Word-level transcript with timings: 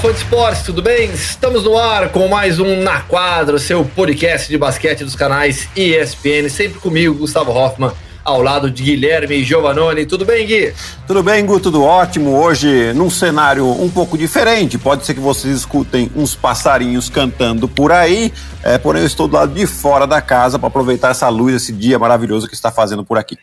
Fã 0.00 0.12
de 0.12 0.18
esportes, 0.18 0.62
tudo 0.62 0.80
bem? 0.80 1.10
Estamos 1.10 1.64
no 1.64 1.76
ar 1.76 2.10
com 2.10 2.28
mais 2.28 2.60
um 2.60 2.80
Na 2.82 3.00
Quadra, 3.00 3.58
seu 3.58 3.84
podcast 3.84 4.48
de 4.48 4.56
basquete 4.56 5.02
dos 5.02 5.16
canais 5.16 5.68
ESPN, 5.74 6.48
sempre 6.48 6.78
comigo, 6.78 7.16
Gustavo 7.16 7.50
Hoffman, 7.50 7.90
ao 8.24 8.40
lado 8.40 8.70
de 8.70 8.84
Guilherme 8.84 9.42
Giovanoni. 9.42 10.06
Tudo 10.06 10.24
bem, 10.24 10.46
Gui? 10.46 10.72
Tudo 11.04 11.20
bem, 11.20 11.44
Gu, 11.44 11.58
tudo 11.58 11.82
ótimo. 11.82 12.38
Hoje, 12.38 12.92
num 12.92 13.10
cenário 13.10 13.66
um 13.66 13.90
pouco 13.90 14.16
diferente, 14.16 14.78
pode 14.78 15.04
ser 15.04 15.14
que 15.14 15.20
vocês 15.20 15.56
escutem 15.56 16.08
uns 16.14 16.32
passarinhos 16.32 17.08
cantando 17.08 17.66
por 17.66 17.90
aí, 17.90 18.32
é, 18.62 18.78
porém 18.78 19.02
eu 19.02 19.06
estou 19.06 19.26
do 19.26 19.34
lado 19.34 19.52
de 19.52 19.66
fora 19.66 20.06
da 20.06 20.22
casa 20.22 20.60
para 20.60 20.68
aproveitar 20.68 21.10
essa 21.10 21.28
luz, 21.28 21.56
esse 21.56 21.72
dia 21.72 21.98
maravilhoso 21.98 22.46
que 22.46 22.54
está 22.54 22.70
fazendo 22.70 23.04
por 23.04 23.18
aqui. 23.18 23.36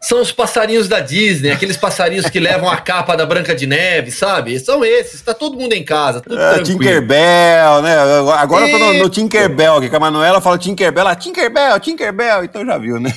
São 0.00 0.20
os 0.20 0.30
passarinhos 0.30 0.88
da 0.88 1.00
Disney, 1.00 1.50
aqueles 1.50 1.76
passarinhos 1.76 2.28
que 2.28 2.38
levam 2.38 2.68
a 2.68 2.76
capa 2.76 3.16
da 3.16 3.24
Branca 3.24 3.54
de 3.54 3.66
Neve, 3.66 4.10
sabe? 4.10 4.58
São 4.60 4.84
esses, 4.84 5.20
tá 5.22 5.32
todo 5.32 5.58
mundo 5.58 5.72
em 5.72 5.82
casa, 5.82 6.20
tudo 6.20 6.38
é, 6.38 6.62
Tinkerbell, 6.62 7.82
né? 7.82 7.96
Agora 8.36 8.68
e... 8.68 8.72
eu 8.72 8.78
tô 8.78 8.84
no, 8.84 8.92
no 8.94 9.08
Tinkerbell, 9.08 9.80
que 9.80 9.94
a 9.94 10.00
Manuela 10.00 10.40
fala 10.40 10.58
Tinkerbell, 10.58 11.00
ela, 11.00 11.16
Tinkerbell, 11.16 11.80
Tinkerbell, 11.80 12.44
então 12.44 12.64
já 12.64 12.78
viu, 12.78 13.00
né? 13.00 13.12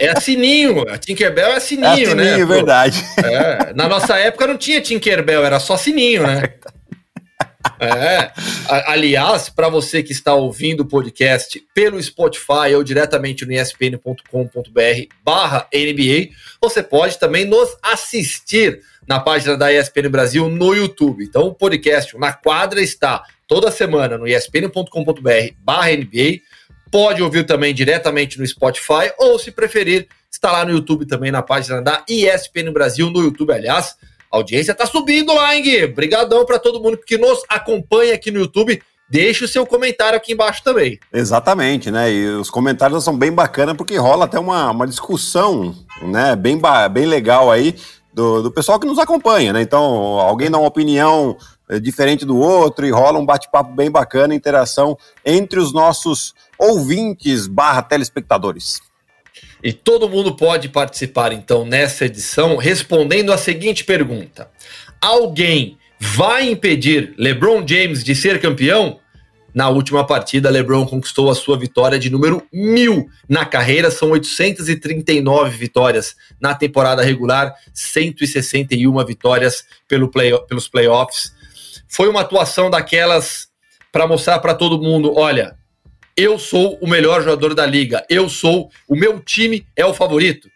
É 0.00 0.08
a 0.08 0.20
Sininho, 0.20 0.88
a 0.88 0.96
Tinkerbell 0.96 1.48
é 1.48 1.56
a 1.56 1.60
Sininho, 1.60 1.86
é 1.86 1.92
a 1.92 1.96
sininho 1.96 2.38
né? 2.38 2.44
verdade. 2.44 3.04
É, 3.18 3.74
na 3.74 3.88
nossa 3.88 4.16
época 4.16 4.46
não 4.46 4.56
tinha 4.56 4.80
Tinkerbell, 4.80 5.44
era 5.44 5.60
só 5.60 5.76
Sininho, 5.76 6.26
né? 6.26 6.44
É. 6.44 6.76
Aliás, 8.86 9.48
para 9.48 9.68
você 9.68 10.02
que 10.02 10.12
está 10.12 10.34
ouvindo 10.34 10.80
o 10.80 10.86
podcast 10.86 11.62
pelo 11.74 12.02
Spotify 12.02 12.74
ou 12.74 12.82
diretamente 12.82 13.44
no 13.44 13.52
espn.com.br 13.52 14.20
barra 15.24 15.68
NBA, 15.72 16.30
você 16.60 16.82
pode 16.82 17.18
também 17.18 17.44
nos 17.44 17.76
assistir 17.82 18.80
na 19.06 19.20
página 19.20 19.56
da 19.56 19.72
ESPN 19.72 20.08
Brasil 20.10 20.48
no 20.48 20.74
YouTube. 20.74 21.24
Então, 21.24 21.42
o 21.42 21.54
podcast 21.54 22.16
Na 22.18 22.32
Quadra 22.32 22.80
está 22.80 23.22
toda 23.46 23.70
semana 23.70 24.18
no 24.18 24.26
espn.com.br 24.26 25.54
barra 25.58 25.92
NBA. 25.92 26.40
Pode 26.90 27.22
ouvir 27.22 27.44
também 27.44 27.74
diretamente 27.74 28.38
no 28.38 28.46
Spotify 28.46 29.12
ou, 29.18 29.38
se 29.38 29.50
preferir, 29.50 30.08
está 30.30 30.52
lá 30.52 30.64
no 30.64 30.70
YouTube 30.72 31.06
também 31.06 31.30
na 31.30 31.42
página 31.42 31.80
da 31.82 32.04
ESPN 32.08 32.72
Brasil 32.72 33.10
no 33.10 33.20
YouTube, 33.20 33.52
aliás. 33.52 33.96
A 34.30 34.36
audiência 34.36 34.74
tá 34.74 34.86
subindo 34.86 35.34
lá, 35.34 35.54
hein, 35.54 35.62
Gui? 35.62 35.84
Obrigadão 35.84 36.44
para 36.44 36.58
todo 36.58 36.80
mundo 36.80 36.98
que 36.98 37.16
nos 37.16 37.42
acompanha 37.48 38.14
aqui 38.14 38.30
no 38.30 38.40
YouTube. 38.40 38.82
Deixe 39.08 39.44
o 39.44 39.48
seu 39.48 39.64
comentário 39.64 40.16
aqui 40.16 40.32
embaixo 40.32 40.64
também. 40.64 40.98
Exatamente, 41.12 41.90
né? 41.90 42.12
E 42.12 42.26
os 42.30 42.50
comentários 42.50 43.04
são 43.04 43.16
bem 43.16 43.30
bacanas 43.30 43.76
porque 43.76 43.96
rola 43.96 44.24
até 44.24 44.38
uma, 44.38 44.70
uma 44.70 44.86
discussão, 44.86 45.74
né? 46.02 46.34
Bem, 46.34 46.60
bem 46.92 47.06
legal 47.06 47.50
aí 47.50 47.76
do, 48.12 48.42
do 48.42 48.50
pessoal 48.50 48.80
que 48.80 48.86
nos 48.86 48.98
acompanha, 48.98 49.52
né? 49.52 49.62
Então, 49.62 49.82
alguém 49.84 50.50
dá 50.50 50.58
uma 50.58 50.66
opinião 50.66 51.36
eh, 51.68 51.78
diferente 51.78 52.24
do 52.24 52.36
outro 52.36 52.86
e 52.86 52.90
rola 52.90 53.18
um 53.18 53.26
bate-papo 53.26 53.72
bem 53.74 53.90
bacana, 53.90 54.34
interação 54.34 54.96
entre 55.24 55.60
os 55.60 55.72
nossos 55.72 56.32
ouvintes 56.58 57.46
barra 57.46 57.82
telespectadores. 57.82 58.80
E 59.62 59.72
todo 59.72 60.08
mundo 60.08 60.34
pode 60.34 60.68
participar, 60.68 61.32
então, 61.32 61.64
nessa 61.64 62.04
edição, 62.04 62.56
respondendo 62.56 63.32
a 63.32 63.38
seguinte 63.38 63.84
pergunta: 63.84 64.50
Alguém 65.00 65.78
vai 65.98 66.50
impedir 66.50 67.14
LeBron 67.18 67.66
James 67.66 68.04
de 68.04 68.14
ser 68.14 68.40
campeão? 68.40 69.00
Na 69.56 69.70
última 69.70 70.06
partida, 70.06 70.50
LeBron 70.50 70.84
conquistou 70.84 71.30
a 71.30 71.34
sua 71.34 71.58
vitória 71.58 71.98
de 71.98 72.10
número 72.10 72.46
mil 72.52 73.08
na 73.26 73.46
carreira. 73.46 73.90
São 73.90 74.10
839 74.10 75.56
vitórias 75.56 76.14
na 76.38 76.54
temporada 76.54 77.02
regular, 77.02 77.54
161 77.72 79.02
vitórias 79.06 79.64
pelo 79.88 80.10
play, 80.10 80.38
pelos 80.46 80.68
playoffs. 80.68 81.32
Foi 81.88 82.06
uma 82.06 82.20
atuação 82.20 82.68
daquelas 82.68 83.48
para 83.90 84.06
mostrar 84.06 84.40
para 84.40 84.52
todo 84.52 84.78
mundo: 84.82 85.14
olha, 85.16 85.56
eu 86.16 86.38
sou 86.38 86.78
o 86.80 86.88
melhor 86.88 87.22
jogador 87.22 87.54
da 87.54 87.66
liga, 87.66 88.04
eu 88.08 88.28
sou, 88.28 88.70
o 88.88 88.96
meu 88.96 89.20
time 89.20 89.66
é 89.76 89.84
o 89.84 89.92
favorito? 89.92 90.48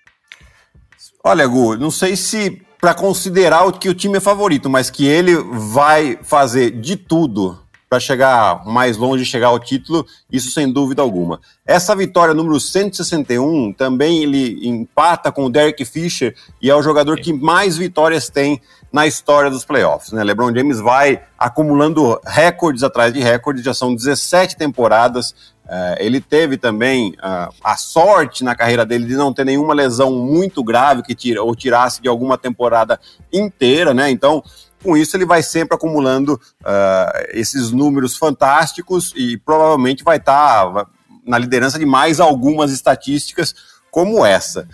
Olha, 1.22 1.46
Gu, 1.46 1.76
não 1.76 1.90
sei 1.90 2.16
se 2.16 2.62
para 2.80 2.94
considerar 2.94 3.70
que 3.72 3.90
o 3.90 3.94
time 3.94 4.16
é 4.16 4.20
favorito, 4.20 4.70
mas 4.70 4.88
que 4.88 5.06
ele 5.06 5.36
vai 5.36 6.18
fazer 6.22 6.70
de 6.70 6.96
tudo 6.96 7.58
para 7.90 8.00
chegar 8.00 8.64
mais 8.64 8.96
longe, 8.96 9.24
chegar 9.24 9.48
ao 9.48 9.58
título, 9.58 10.06
isso 10.30 10.52
sem 10.52 10.72
dúvida 10.72 11.02
alguma. 11.02 11.40
Essa 11.66 11.94
vitória 11.94 12.32
número 12.32 12.58
161 12.58 13.72
também 13.72 14.22
ele 14.22 14.66
empata 14.66 15.30
com 15.32 15.44
o 15.44 15.50
Derek 15.50 15.84
Fisher 15.84 16.34
e 16.62 16.70
é 16.70 16.74
o 16.74 16.82
jogador 16.82 17.20
que 17.20 17.32
mais 17.32 17.76
vitórias 17.76 18.30
tem 18.30 18.62
na 18.92 19.06
história 19.06 19.50
dos 19.50 19.64
playoffs. 19.64 20.12
Né? 20.12 20.24
LeBron 20.24 20.54
James 20.54 20.80
vai 20.80 21.22
acumulando 21.38 22.20
recordes 22.26 22.82
atrás 22.82 23.12
de 23.12 23.20
recordes, 23.20 23.64
já 23.64 23.72
são 23.72 23.94
17 23.94 24.56
temporadas. 24.56 25.30
Uh, 25.64 25.94
ele 25.98 26.20
teve 26.20 26.56
também 26.56 27.10
uh, 27.12 27.54
a 27.62 27.76
sorte 27.76 28.42
na 28.42 28.56
carreira 28.56 28.84
dele 28.84 29.06
de 29.06 29.14
não 29.14 29.32
ter 29.32 29.44
nenhuma 29.44 29.72
lesão 29.72 30.12
muito 30.12 30.64
grave 30.64 31.02
que 31.02 31.14
tira, 31.14 31.42
ou 31.42 31.54
tirasse 31.54 32.02
de 32.02 32.08
alguma 32.08 32.36
temporada 32.36 32.98
inteira, 33.32 33.94
né? 33.94 34.10
Então, 34.10 34.42
com 34.82 34.96
isso, 34.96 35.16
ele 35.16 35.24
vai 35.24 35.42
sempre 35.42 35.76
acumulando 35.76 36.40
uh, 36.62 37.28
esses 37.28 37.70
números 37.70 38.16
fantásticos 38.16 39.12
e 39.14 39.36
provavelmente 39.36 40.02
vai 40.02 40.16
estar 40.16 40.72
tá 40.72 40.86
na 41.24 41.38
liderança 41.38 41.78
de 41.78 41.86
mais 41.86 42.18
algumas 42.18 42.72
estatísticas 42.72 43.54
como 43.92 44.24
essa. 44.24 44.68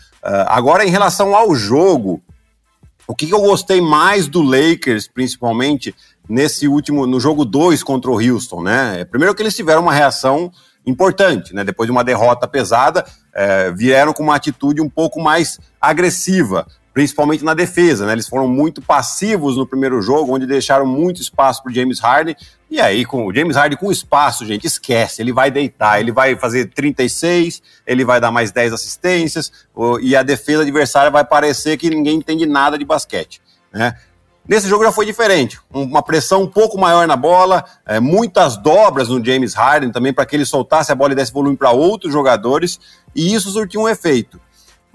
agora, 0.46 0.84
em 0.84 0.90
relação 0.90 1.34
ao 1.34 1.54
jogo, 1.54 2.22
o 3.08 3.14
que, 3.14 3.30
eu 3.30 3.40
gostei 3.40 3.80
mais 3.80 4.26
do 4.26 4.42
Lakers, 4.42 5.08
principalmente 5.08 5.94
nesse 6.28 6.66
último, 6.66 7.06
no 7.06 7.20
jogo 7.20 7.44
2 7.44 7.82
contra 7.82 8.10
o 8.10 8.20
Houston, 8.20 8.62
né? 8.62 9.04
Primeiro 9.04 9.34
que 9.34 9.42
eles 9.42 9.54
tiveram 9.54 9.82
uma 9.82 9.92
reação 9.92 10.50
importante, 10.84 11.54
né? 11.54 11.62
Depois 11.64 11.86
de 11.86 11.92
uma 11.92 12.02
derrota 12.02 12.48
pesada, 12.48 13.04
é, 13.34 13.70
vieram 13.70 14.12
com 14.12 14.22
uma 14.22 14.34
atitude 14.34 14.80
um 14.80 14.88
pouco 14.88 15.20
mais 15.20 15.58
agressiva, 15.80 16.66
principalmente 16.96 17.44
na 17.44 17.52
defesa, 17.52 18.06
né? 18.06 18.14
Eles 18.14 18.26
foram 18.26 18.48
muito 18.48 18.80
passivos 18.80 19.58
no 19.58 19.66
primeiro 19.66 20.00
jogo, 20.00 20.34
onde 20.34 20.46
deixaram 20.46 20.86
muito 20.86 21.20
espaço 21.20 21.62
para 21.62 21.70
James 21.70 22.00
Harden. 22.00 22.34
E 22.70 22.80
aí, 22.80 23.04
com 23.04 23.26
o 23.26 23.34
James 23.34 23.54
Harden 23.54 23.76
com 23.76 23.92
espaço, 23.92 24.46
gente, 24.46 24.66
esquece. 24.66 25.20
Ele 25.20 25.30
vai 25.30 25.50
deitar, 25.50 26.00
ele 26.00 26.10
vai 26.10 26.34
fazer 26.36 26.70
36, 26.70 27.60
ele 27.86 28.02
vai 28.02 28.18
dar 28.18 28.30
mais 28.30 28.50
10 28.50 28.72
assistências, 28.72 29.52
e 30.00 30.16
a 30.16 30.22
defesa 30.22 30.62
adversária 30.62 31.10
vai 31.10 31.22
parecer 31.22 31.76
que 31.76 31.90
ninguém 31.90 32.16
entende 32.16 32.46
nada 32.46 32.78
de 32.78 32.84
basquete. 32.86 33.42
Né? 33.70 33.94
Nesse 34.48 34.66
jogo 34.66 34.82
já 34.82 34.90
foi 34.90 35.04
diferente, 35.04 35.60
uma 35.70 36.02
pressão 36.02 36.44
um 36.44 36.48
pouco 36.48 36.78
maior 36.78 37.06
na 37.06 37.14
bola, 37.14 37.62
é, 37.84 38.00
muitas 38.00 38.56
dobras 38.56 39.10
no 39.10 39.22
James 39.22 39.52
Harden 39.52 39.92
também 39.92 40.14
para 40.14 40.24
que 40.24 40.34
ele 40.34 40.46
soltasse 40.46 40.90
a 40.90 40.94
bola 40.94 41.12
e 41.12 41.16
desse 41.16 41.30
volume 41.30 41.58
para 41.58 41.72
outros 41.72 42.10
jogadores, 42.10 42.80
e 43.14 43.34
isso 43.34 43.50
surtiu 43.50 43.82
um 43.82 43.88
efeito. 43.88 44.40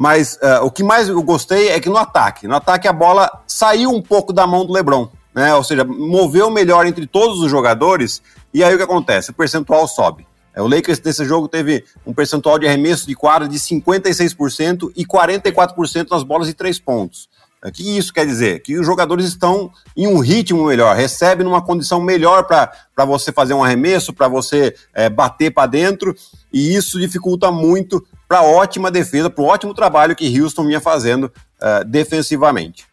Mas 0.01 0.34
uh, 0.38 0.66
o 0.66 0.72
que 0.72 0.84
mais 0.84 1.09
eu 1.09 1.22
gostei 1.22 1.69
é 1.69 1.79
que 1.79 1.88
no 1.89 1.97
ataque, 1.97 2.47
no 2.47 2.56
ataque 2.56 2.88
a 2.88 2.94
bola 2.94 3.29
saiu 3.45 3.91
um 3.91 4.01
pouco 4.01 4.34
da 4.34 4.47
mão 4.47 4.66
do 4.66 4.73
LeBron 4.73 5.07
né? 5.34 5.53
Ou 5.56 5.63
seja, 5.63 5.84
moveu 5.84 6.50
melhor 6.50 6.85
entre 6.85 7.07
todos 7.07 7.39
os 7.39 7.50
jogadores, 7.50 8.22
e 8.53 8.63
aí 8.63 8.73
o 8.73 8.78
que 8.78 8.84
acontece? 8.84 9.31
O 9.31 9.34
percentual 9.34 9.88
sobe. 9.88 10.28
É, 10.53 10.62
o 10.62 10.67
Lakers 10.67 11.01
nesse 11.01 11.23
jogo 11.23 11.47
teve 11.47 11.85
um 12.06 12.13
percentual 12.13 12.59
de 12.59 12.67
arremesso 12.67 13.07
de 13.07 13.16
quadra 13.16 13.47
de 13.47 13.57
56% 13.57 14.92
e 14.95 15.06
44% 15.06 16.09
nas 16.12 16.24
bolas 16.24 16.47
de 16.47 16.54
três 16.54 16.77
pontos. 16.77 17.30
O 17.63 17.68
é, 17.68 17.71
que 17.71 17.97
isso 17.97 18.12
quer 18.12 18.25
dizer? 18.25 18.62
Que 18.62 18.77
os 18.77 18.86
jogadores 18.86 19.25
estão 19.25 19.71
em 19.95 20.07
um 20.07 20.19
ritmo 20.19 20.65
melhor, 20.65 20.95
recebem 20.95 21.45
numa 21.45 21.62
condição 21.62 22.01
melhor 22.01 22.44
para 22.44 23.06
você 23.06 23.31
fazer 23.31 23.54
um 23.54 23.63
arremesso, 23.63 24.12
para 24.12 24.27
você 24.27 24.75
é, 24.94 25.09
bater 25.09 25.54
para 25.54 25.68
dentro, 25.68 26.13
e 26.51 26.75
isso 26.75 27.00
dificulta 27.00 27.50
muito 27.50 28.06
para 28.31 28.39
a 28.39 28.44
ótima 28.44 28.89
defesa, 28.89 29.30
para 29.30 29.44
o 29.44 29.48
ótimo 29.48 29.74
trabalho 29.74 30.16
que 30.16 30.39
Houston 30.39 30.66
vinha 30.66 30.80
fazendo 30.80 31.25
uh, 31.25 31.83
defensivamente. 31.86 32.86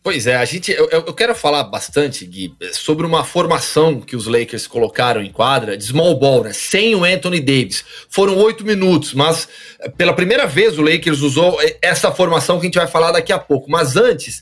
Pois 0.00 0.28
é, 0.28 0.36
a 0.36 0.44
gente, 0.44 0.70
eu, 0.70 0.88
eu, 0.88 1.12
quero 1.12 1.34
falar 1.34 1.64
bastante, 1.64 2.24
Gui, 2.24 2.54
sobre 2.72 3.04
uma 3.04 3.24
formação 3.24 4.00
que 4.00 4.14
os 4.14 4.28
Lakers 4.28 4.68
colocaram 4.68 5.20
em 5.20 5.32
quadra 5.32 5.76
de 5.76 5.82
small 5.82 6.16
ball, 6.20 6.44
né? 6.44 6.52
Sem 6.52 6.94
o 6.94 7.02
Anthony 7.02 7.40
Davis. 7.40 7.84
Foram 8.08 8.38
oito 8.38 8.64
minutos, 8.64 9.12
mas 9.12 9.48
eh, 9.80 9.88
pela 9.88 10.12
primeira 10.12 10.46
vez 10.46 10.78
o 10.78 10.82
Lakers 10.82 11.20
usou 11.20 11.60
eh, 11.60 11.76
essa 11.82 12.12
formação 12.12 12.60
que 12.60 12.66
a 12.66 12.68
gente 12.68 12.78
vai 12.78 12.86
falar 12.86 13.10
daqui 13.10 13.32
a 13.32 13.40
pouco. 13.40 13.68
Mas 13.68 13.96
antes, 13.96 14.40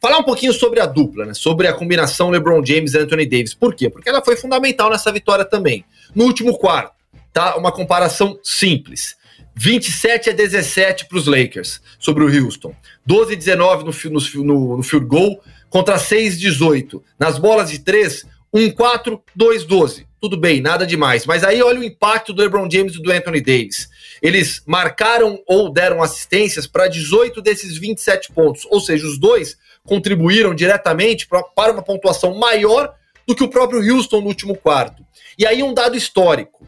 falar 0.00 0.16
um 0.16 0.24
pouquinho 0.24 0.54
sobre 0.54 0.80
a 0.80 0.86
dupla, 0.86 1.26
né? 1.26 1.34
Sobre 1.34 1.68
a 1.68 1.74
combinação 1.74 2.30
LeBron 2.30 2.64
James 2.64 2.94
e 2.94 2.98
Anthony 2.98 3.26
Davis. 3.26 3.52
Por 3.52 3.74
quê? 3.74 3.90
Porque 3.90 4.08
ela 4.08 4.24
foi 4.24 4.36
fundamental 4.36 4.88
nessa 4.88 5.12
vitória 5.12 5.44
também. 5.44 5.84
No 6.14 6.24
último 6.24 6.56
quarto, 6.56 6.94
tá? 7.30 7.56
Uma 7.58 7.70
comparação 7.70 8.40
simples. 8.42 9.16
27 9.54 10.30
a 10.30 10.32
17 10.32 11.06
para 11.06 11.18
os 11.18 11.26
Lakers 11.26 11.80
sobre 11.98 12.24
o 12.24 12.28
Houston. 12.28 12.74
12 13.04 13.32
a 13.32 13.36
19 13.36 13.84
no, 13.84 14.44
no, 14.44 14.76
no 14.76 14.82
field 14.82 15.06
goal 15.06 15.42
contra 15.70 15.98
6 15.98 16.34
a 16.34 16.38
18. 16.38 17.02
Nas 17.18 17.38
bolas 17.38 17.70
de 17.70 17.78
3, 17.78 18.26
1 18.52 18.70
4, 18.72 19.22
2 19.34 19.64
12. 19.64 20.06
Tudo 20.20 20.36
bem, 20.36 20.60
nada 20.60 20.86
demais. 20.86 21.24
Mas 21.26 21.44
aí 21.44 21.62
olha 21.62 21.80
o 21.80 21.84
impacto 21.84 22.32
do 22.32 22.42
LeBron 22.42 22.68
James 22.70 22.96
e 22.96 23.02
do 23.02 23.12
Anthony 23.12 23.40
Davis. 23.40 23.88
Eles 24.20 24.62
marcaram 24.66 25.38
ou 25.46 25.70
deram 25.70 26.02
assistências 26.02 26.66
para 26.66 26.88
18 26.88 27.40
desses 27.42 27.76
27 27.78 28.32
pontos. 28.32 28.66
Ou 28.70 28.80
seja, 28.80 29.06
os 29.06 29.18
dois 29.18 29.56
contribuíram 29.84 30.54
diretamente 30.54 31.26
pra, 31.26 31.42
para 31.42 31.72
uma 31.72 31.82
pontuação 31.82 32.34
maior 32.34 32.94
do 33.26 33.34
que 33.34 33.44
o 33.44 33.48
próprio 33.48 33.80
Houston 33.80 34.20
no 34.20 34.28
último 34.28 34.56
quarto. 34.56 35.04
E 35.38 35.46
aí 35.46 35.62
um 35.62 35.74
dado 35.74 35.96
histórico. 35.96 36.66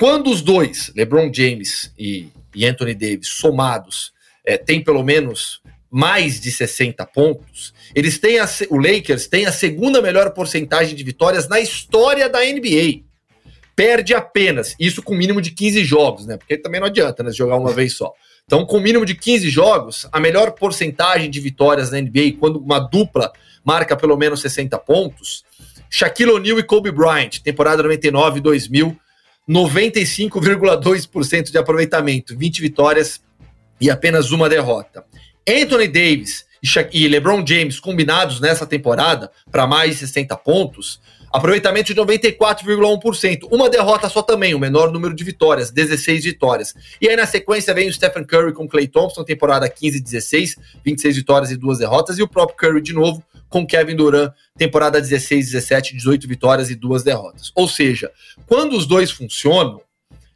Quando 0.00 0.30
os 0.30 0.40
dois, 0.40 0.90
LeBron 0.96 1.30
James 1.30 1.92
e, 1.98 2.28
e 2.54 2.64
Anthony 2.64 2.94
Davis, 2.94 3.28
somados, 3.28 4.14
é, 4.46 4.56
têm 4.56 4.82
pelo 4.82 5.02
menos 5.02 5.60
mais 5.90 6.40
de 6.40 6.50
60 6.50 7.04
pontos, 7.04 7.74
eles 7.94 8.18
têm 8.18 8.38
a, 8.38 8.48
o 8.70 8.78
Lakers 8.78 9.26
tem 9.26 9.44
a 9.44 9.52
segunda 9.52 10.00
melhor 10.00 10.30
porcentagem 10.30 10.96
de 10.96 11.04
vitórias 11.04 11.48
na 11.48 11.60
história 11.60 12.30
da 12.30 12.40
NBA. 12.40 13.02
Perde 13.76 14.14
apenas, 14.14 14.74
isso 14.80 15.02
com 15.02 15.14
mínimo 15.14 15.42
de 15.42 15.50
15 15.50 15.84
jogos, 15.84 16.24
né? 16.24 16.38
Porque 16.38 16.56
também 16.56 16.80
não 16.80 16.86
adianta 16.86 17.22
né, 17.22 17.30
jogar 17.30 17.56
uma 17.56 17.74
vez 17.74 17.92
só. 17.92 18.10
Então, 18.46 18.64
com 18.64 18.80
mínimo 18.80 19.04
de 19.04 19.14
15 19.14 19.50
jogos, 19.50 20.08
a 20.10 20.18
melhor 20.18 20.52
porcentagem 20.52 21.28
de 21.28 21.40
vitórias 21.40 21.90
na 21.90 22.00
NBA, 22.00 22.38
quando 22.40 22.58
uma 22.58 22.78
dupla 22.78 23.30
marca 23.62 23.94
pelo 23.94 24.16
menos 24.16 24.40
60 24.40 24.78
pontos, 24.78 25.44
Shaquille 25.90 26.30
O'Neal 26.30 26.58
e 26.58 26.62
Kobe 26.62 26.90
Bryant, 26.90 27.40
temporada 27.40 27.82
99 27.82 28.38
e 28.38 28.40
2000, 28.40 28.98
95,2% 29.48 31.50
de 31.50 31.58
aproveitamento, 31.58 32.36
20 32.36 32.60
vitórias 32.60 33.20
e 33.80 33.90
apenas 33.90 34.30
uma 34.30 34.48
derrota. 34.48 35.04
Anthony 35.48 35.88
Davis 35.88 36.44
e 36.92 37.08
LeBron 37.08 37.44
James 37.46 37.80
combinados 37.80 38.40
nessa 38.40 38.66
temporada 38.66 39.30
para 39.50 39.66
mais 39.66 39.92
de 39.92 40.06
60 40.06 40.36
pontos, 40.36 41.00
aproveitamento 41.32 41.94
de 41.94 42.00
94,1%. 42.00 43.48
Uma 43.50 43.70
derrota 43.70 44.08
só 44.08 44.20
também, 44.20 44.54
o 44.54 44.58
menor 44.58 44.92
número 44.92 45.14
de 45.14 45.24
vitórias, 45.24 45.70
16 45.70 46.24
vitórias. 46.24 46.74
E 47.00 47.08
aí 47.08 47.16
na 47.16 47.26
sequência 47.26 47.72
vem 47.72 47.88
o 47.88 47.92
Stephen 47.92 48.24
Curry 48.24 48.52
com 48.52 48.68
Clay 48.68 48.86
Thompson, 48.86 49.24
temporada 49.24 49.68
15 49.68 50.00
16, 50.00 50.56
26 50.84 51.16
vitórias 51.16 51.50
e 51.50 51.56
duas 51.56 51.78
derrotas, 51.78 52.18
e 52.18 52.22
o 52.22 52.28
próprio 52.28 52.56
Curry 52.56 52.82
de 52.82 52.92
novo 52.92 53.24
com 53.50 53.66
Kevin 53.66 53.96
Durant, 53.96 54.32
temporada 54.56 55.00
16 55.00 55.50
17, 55.50 55.96
18 55.96 56.26
vitórias 56.26 56.70
e 56.70 56.74
duas 56.74 57.02
derrotas. 57.02 57.52
Ou 57.54 57.68
seja, 57.68 58.10
quando 58.46 58.74
os 58.74 58.86
dois 58.86 59.10
funcionam, 59.10 59.82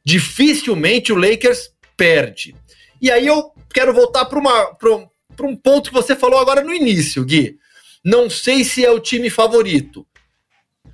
dificilmente 0.05 1.13
o 1.13 1.17
Lakers 1.17 1.71
perde. 1.97 2.55
E 3.01 3.11
aí 3.11 3.27
eu 3.27 3.53
quero 3.73 3.95
voltar 3.95 4.27
para 4.27 4.39
um 5.43 5.57
ponto 5.57 5.89
que 5.89 5.95
você 5.95 6.15
falou 6.15 6.39
agora 6.39 6.63
no 6.63 6.75
início, 6.75 7.25
Gui. 7.25 7.57
Não 8.05 8.29
sei 8.29 8.65
se 8.65 8.85
é 8.85 8.91
o 8.91 9.01
time 9.01 9.31
favorito. 9.31 10.07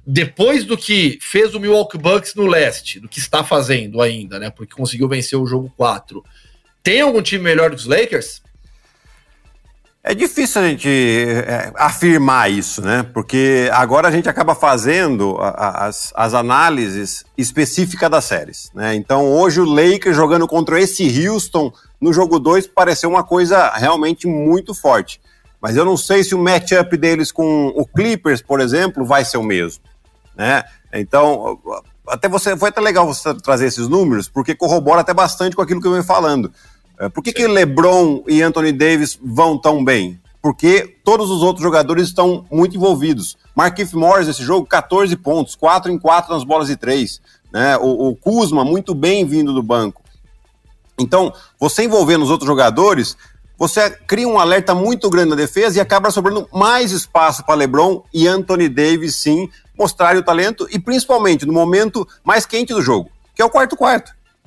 Depois 0.07 0.65
do 0.65 0.77
que 0.77 1.19
fez 1.21 1.55
o 1.55 1.61
Milwaukee 1.61 1.99
Bucks 1.99 2.35
no 2.35 2.47
leste, 2.47 3.01
do 3.01 3.09
que 3.09 3.19
está 3.19 3.43
fazendo 3.43 4.01
ainda, 4.01 4.39
né? 4.39 4.51
Porque 4.51 4.75
conseguiu 4.75 5.09
vencer 5.09 5.39
o 5.39 5.47
jogo 5.47 5.73
4. 5.77 6.25
Tem 6.83 7.01
algum 7.01 7.23
time 7.23 7.45
melhor 7.45 7.71
que 7.71 7.77
os 7.77 7.87
Lakers? 7.87 8.43
É 10.03 10.15
difícil 10.15 10.63
a 10.63 10.67
gente 10.67 10.89
é, 10.89 11.71
afirmar 11.77 12.51
isso, 12.51 12.81
né? 12.81 13.03
Porque 13.03 13.69
agora 13.71 14.09
a 14.09 14.11
gente 14.11 14.31
acaba 14.31 14.55
fazendo 14.55 15.37
as, 15.39 16.11
as 16.17 16.33
análises 16.33 17.23
específicas 17.37 18.11
das 18.11 18.25
séries, 18.25 18.71
né? 18.75 18.95
Então 18.95 19.31
hoje 19.31 19.61
o 19.61 19.65
Lakers 19.65 20.17
jogando 20.17 20.49
contra 20.49 20.81
esse 20.81 21.29
Houston 21.29 21.71
no 22.01 22.15
jogo 22.15 22.39
2 22.39 22.67
pareceu 22.69 23.11
uma 23.11 23.23
coisa 23.23 23.71
realmente 23.75 24.27
muito 24.27 24.75
forte. 24.75 25.21
Mas 25.61 25.77
eu 25.77 25.85
não 25.85 25.99
sei 25.99 26.25
se 26.25 26.35
o 26.35 26.39
matchup 26.39 26.97
deles 26.97 27.31
com 27.31 27.67
o 27.77 27.87
Clippers, 27.87 28.41
por 28.41 28.59
exemplo, 28.61 29.05
vai 29.05 29.23
ser 29.23 29.37
o 29.37 29.43
mesmo. 29.43 29.83
Né? 30.35 30.65
Então, 30.95 31.61
até 32.09 32.27
você 32.27 32.57
foi 32.57 32.71
até 32.71 32.81
legal 32.81 33.07
você 33.07 33.35
trazer 33.35 33.67
esses 33.67 33.87
números, 33.87 34.29
porque 34.29 34.55
corrobora 34.55 35.03
até 35.03 35.13
bastante 35.13 35.55
com 35.55 35.61
aquilo 35.61 35.81
que 35.81 35.87
eu 35.87 35.93
venho 35.93 36.05
falando. 36.05 36.51
É, 37.01 37.09
por 37.09 37.25
que, 37.25 37.33
que 37.33 37.47
LeBron 37.47 38.23
e 38.29 38.43
Anthony 38.43 38.73
Davis 38.73 39.19
vão 39.25 39.57
tão 39.57 39.83
bem? 39.83 40.21
Porque 40.43 40.97
todos 41.03 41.31
os 41.31 41.43
outros 41.43 41.63
jogadores 41.63 42.09
estão 42.09 42.45
muito 42.53 42.77
envolvidos. 42.77 43.39
Markif 43.57 43.97
Morris, 43.97 44.29
esse 44.29 44.43
jogo, 44.43 44.67
14 44.67 45.17
pontos, 45.17 45.55
4 45.55 45.91
em 45.91 45.99
4 45.99 46.35
nas 46.35 46.45
bolas 46.45 46.69
de 46.69 46.77
3. 46.77 47.19
Né? 47.51 47.79
O, 47.79 48.11
o 48.11 48.17
Kuzma, 48.17 48.67
muito 48.67 48.95
bem 48.95 49.25
vindo 49.25 49.55
do 49.55 49.63
banco. 49.63 50.03
Então, 50.99 51.33
você 51.59 51.85
envolvendo 51.85 52.23
os 52.23 52.31
outros 52.31 52.47
jogadores, 52.47 53.17
você 53.57 53.89
cria 54.07 54.29
um 54.29 54.39
alerta 54.39 54.75
muito 54.75 55.09
grande 55.09 55.31
na 55.31 55.37
defesa 55.37 55.79
e 55.79 55.81
acaba 55.81 56.11
sobrando 56.11 56.47
mais 56.53 56.93
espaço 56.93 57.47
para 57.47 57.55
LeBron 57.55 58.05
e 58.13 58.29
Anthony 58.29 58.69
Davis, 58.69 59.17
sim, 59.17 59.49
mostrarem 59.79 60.21
o 60.21 60.25
talento 60.25 60.69
e 60.71 60.79
principalmente 60.79 61.47
no 61.47 61.53
momento 61.55 62.07
mais 62.23 62.45
quente 62.45 62.75
do 62.75 62.83
jogo, 62.83 63.11
que 63.35 63.41
é 63.41 63.45
o 63.45 63.51
quarto 63.51 63.75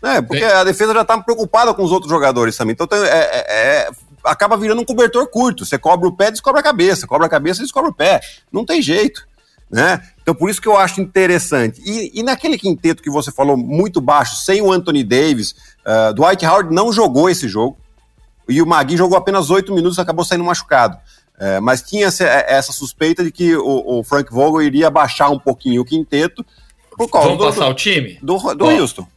Né? 0.04 0.22
Porque 0.22 0.44
a 0.44 0.66
defesa 0.66 0.94
já 0.94 1.02
está 1.02 1.18
preocupada 1.18 1.74
com 1.74 1.82
os 1.82 1.92
outros 1.94 2.12
jogadores 2.12 2.58
também. 2.58 2.74
Então 2.74 2.86
é, 2.92 3.08
é, 3.08 3.46
é, 3.48 3.92
acaba 4.22 4.58
virando 4.58 4.82
um 4.82 4.86
cobertor 4.86 5.26
curto. 5.28 5.66
Você 5.66 5.78
cobra 5.78 6.10
o 6.10 6.12
pé, 6.12 6.30
descobre 6.30 6.60
a 6.60 6.64
cabeça. 6.64 7.08
Cobra 7.08 7.26
a 7.26 7.30
cabeça, 7.30 7.62
descobre 7.62 7.90
o 7.90 7.94
pé. 7.94 8.20
Não 8.52 8.66
tem 8.66 8.82
jeito. 8.82 9.26
Né? 9.72 10.04
Então, 10.22 10.36
por 10.36 10.50
isso 10.50 10.62
que 10.62 10.68
eu 10.68 10.78
acho 10.78 11.00
interessante. 11.00 11.82
E, 11.86 12.20
e, 12.20 12.22
naquele 12.22 12.58
quinteto 12.58 13.02
que 13.02 13.10
você 13.10 13.32
falou 13.32 13.56
muito 13.56 14.02
baixo, 14.02 14.36
sem 14.36 14.62
o 14.62 14.72
Anthony 14.72 15.04
Davis, 15.06 15.56
uh, 15.86 16.14
Dwight 16.14 16.46
Howard 16.46 16.76
não 16.76 16.92
jogou 16.92 17.30
esse 17.30 17.48
jogo. 17.48 17.78
E 18.48 18.62
o 18.62 18.68
Magui 18.68 18.98
jogou 18.98 19.18
apenas 19.18 19.50
oito 19.50 19.74
minutos 19.74 19.98
acabou 19.98 20.26
saindo 20.26 20.44
machucado. 20.44 20.98
Uh, 21.38 21.62
mas 21.62 21.82
tinha 21.82 22.08
essa, 22.08 22.26
essa, 22.26 22.74
suspeita 22.74 23.24
de 23.24 23.32
que 23.32 23.56
o, 23.56 24.00
o, 24.00 24.04
Frank 24.04 24.32
Vogel 24.32 24.62
iria 24.62 24.92
baixar 24.92 25.30
um 25.30 25.40
pouquinho 25.40 25.82
o 25.82 25.86
quinteto. 25.86 26.46
Por 26.96 27.10
causa 27.10 27.30
Vamos 27.30 27.44
do, 27.44 27.52
passar 27.52 27.68
o 27.70 27.74
time? 27.74 28.20
Do, 28.22 28.38
do 28.54 28.66
Houston. 28.66 29.08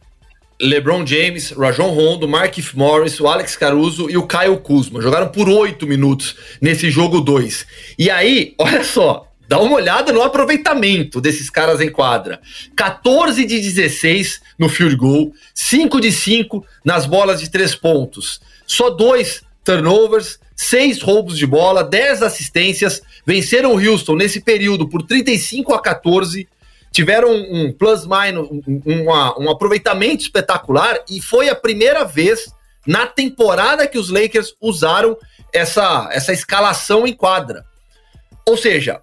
LeBron 0.59 1.05
James, 1.05 1.51
Rajon 1.51 1.89
Rondo, 1.89 2.27
Markif 2.27 2.75
Morris, 2.75 3.19
o 3.19 3.27
Alex 3.27 3.55
Caruso 3.55 4.09
e 4.09 4.17
o 4.17 4.27
Kyle 4.27 4.57
Kuzma. 4.57 5.01
Jogaram 5.01 5.29
por 5.29 5.47
oito 5.47 5.85
minutos 5.85 6.35
nesse 6.59 6.89
jogo 6.89 7.21
2. 7.21 7.65
E 7.97 8.09
aí, 8.09 8.55
olha 8.59 8.83
só, 8.83 9.27
Dá 9.47 9.59
uma 9.61 9.77
olhada 9.77 10.11
no 10.11 10.21
aproveitamento 10.21 11.21
desses 11.21 11.49
caras 11.49 11.79
em 11.79 11.89
quadra. 11.89 12.41
14 12.75 13.45
de 13.45 13.61
16 13.61 14.41
no 14.59 14.67
field 14.67 14.97
goal, 14.97 15.31
5 15.53 16.01
de 16.01 16.11
5 16.11 16.65
nas 16.83 17.05
bolas 17.05 17.39
de 17.39 17.49
três 17.49 17.73
pontos. 17.73 18.41
Só 18.65 18.89
dois 18.89 19.41
turnovers, 19.63 20.37
seis 20.53 21.01
roubos 21.01 21.37
de 21.37 21.45
bola, 21.45 21.81
10 21.81 22.23
assistências. 22.23 23.01
Venceram 23.25 23.73
o 23.73 23.79
Houston 23.79 24.17
nesse 24.17 24.41
período 24.41 24.89
por 24.89 25.01
35 25.03 25.73
a 25.73 25.81
14. 25.81 26.45
Tiveram 26.91 27.31
um 27.31 27.71
plus 27.71 28.05
minus, 28.07 28.49
um, 28.49 29.43
um 29.43 29.51
aproveitamento 29.51 30.23
espetacular 30.23 30.99
e 31.09 31.21
foi 31.21 31.49
a 31.49 31.55
primeira 31.55 32.03
vez 32.03 32.51
na 32.87 33.05
temporada 33.05 33.85
que 33.85 33.97
os 33.97 34.09
Lakers 34.09 34.55
usaram 34.61 35.17
essa, 35.53 36.09
essa 36.11 36.31
escalação 36.31 37.05
em 37.05 37.13
quadra. 37.13 37.65
Ou 38.47 38.55
seja, 38.55 39.01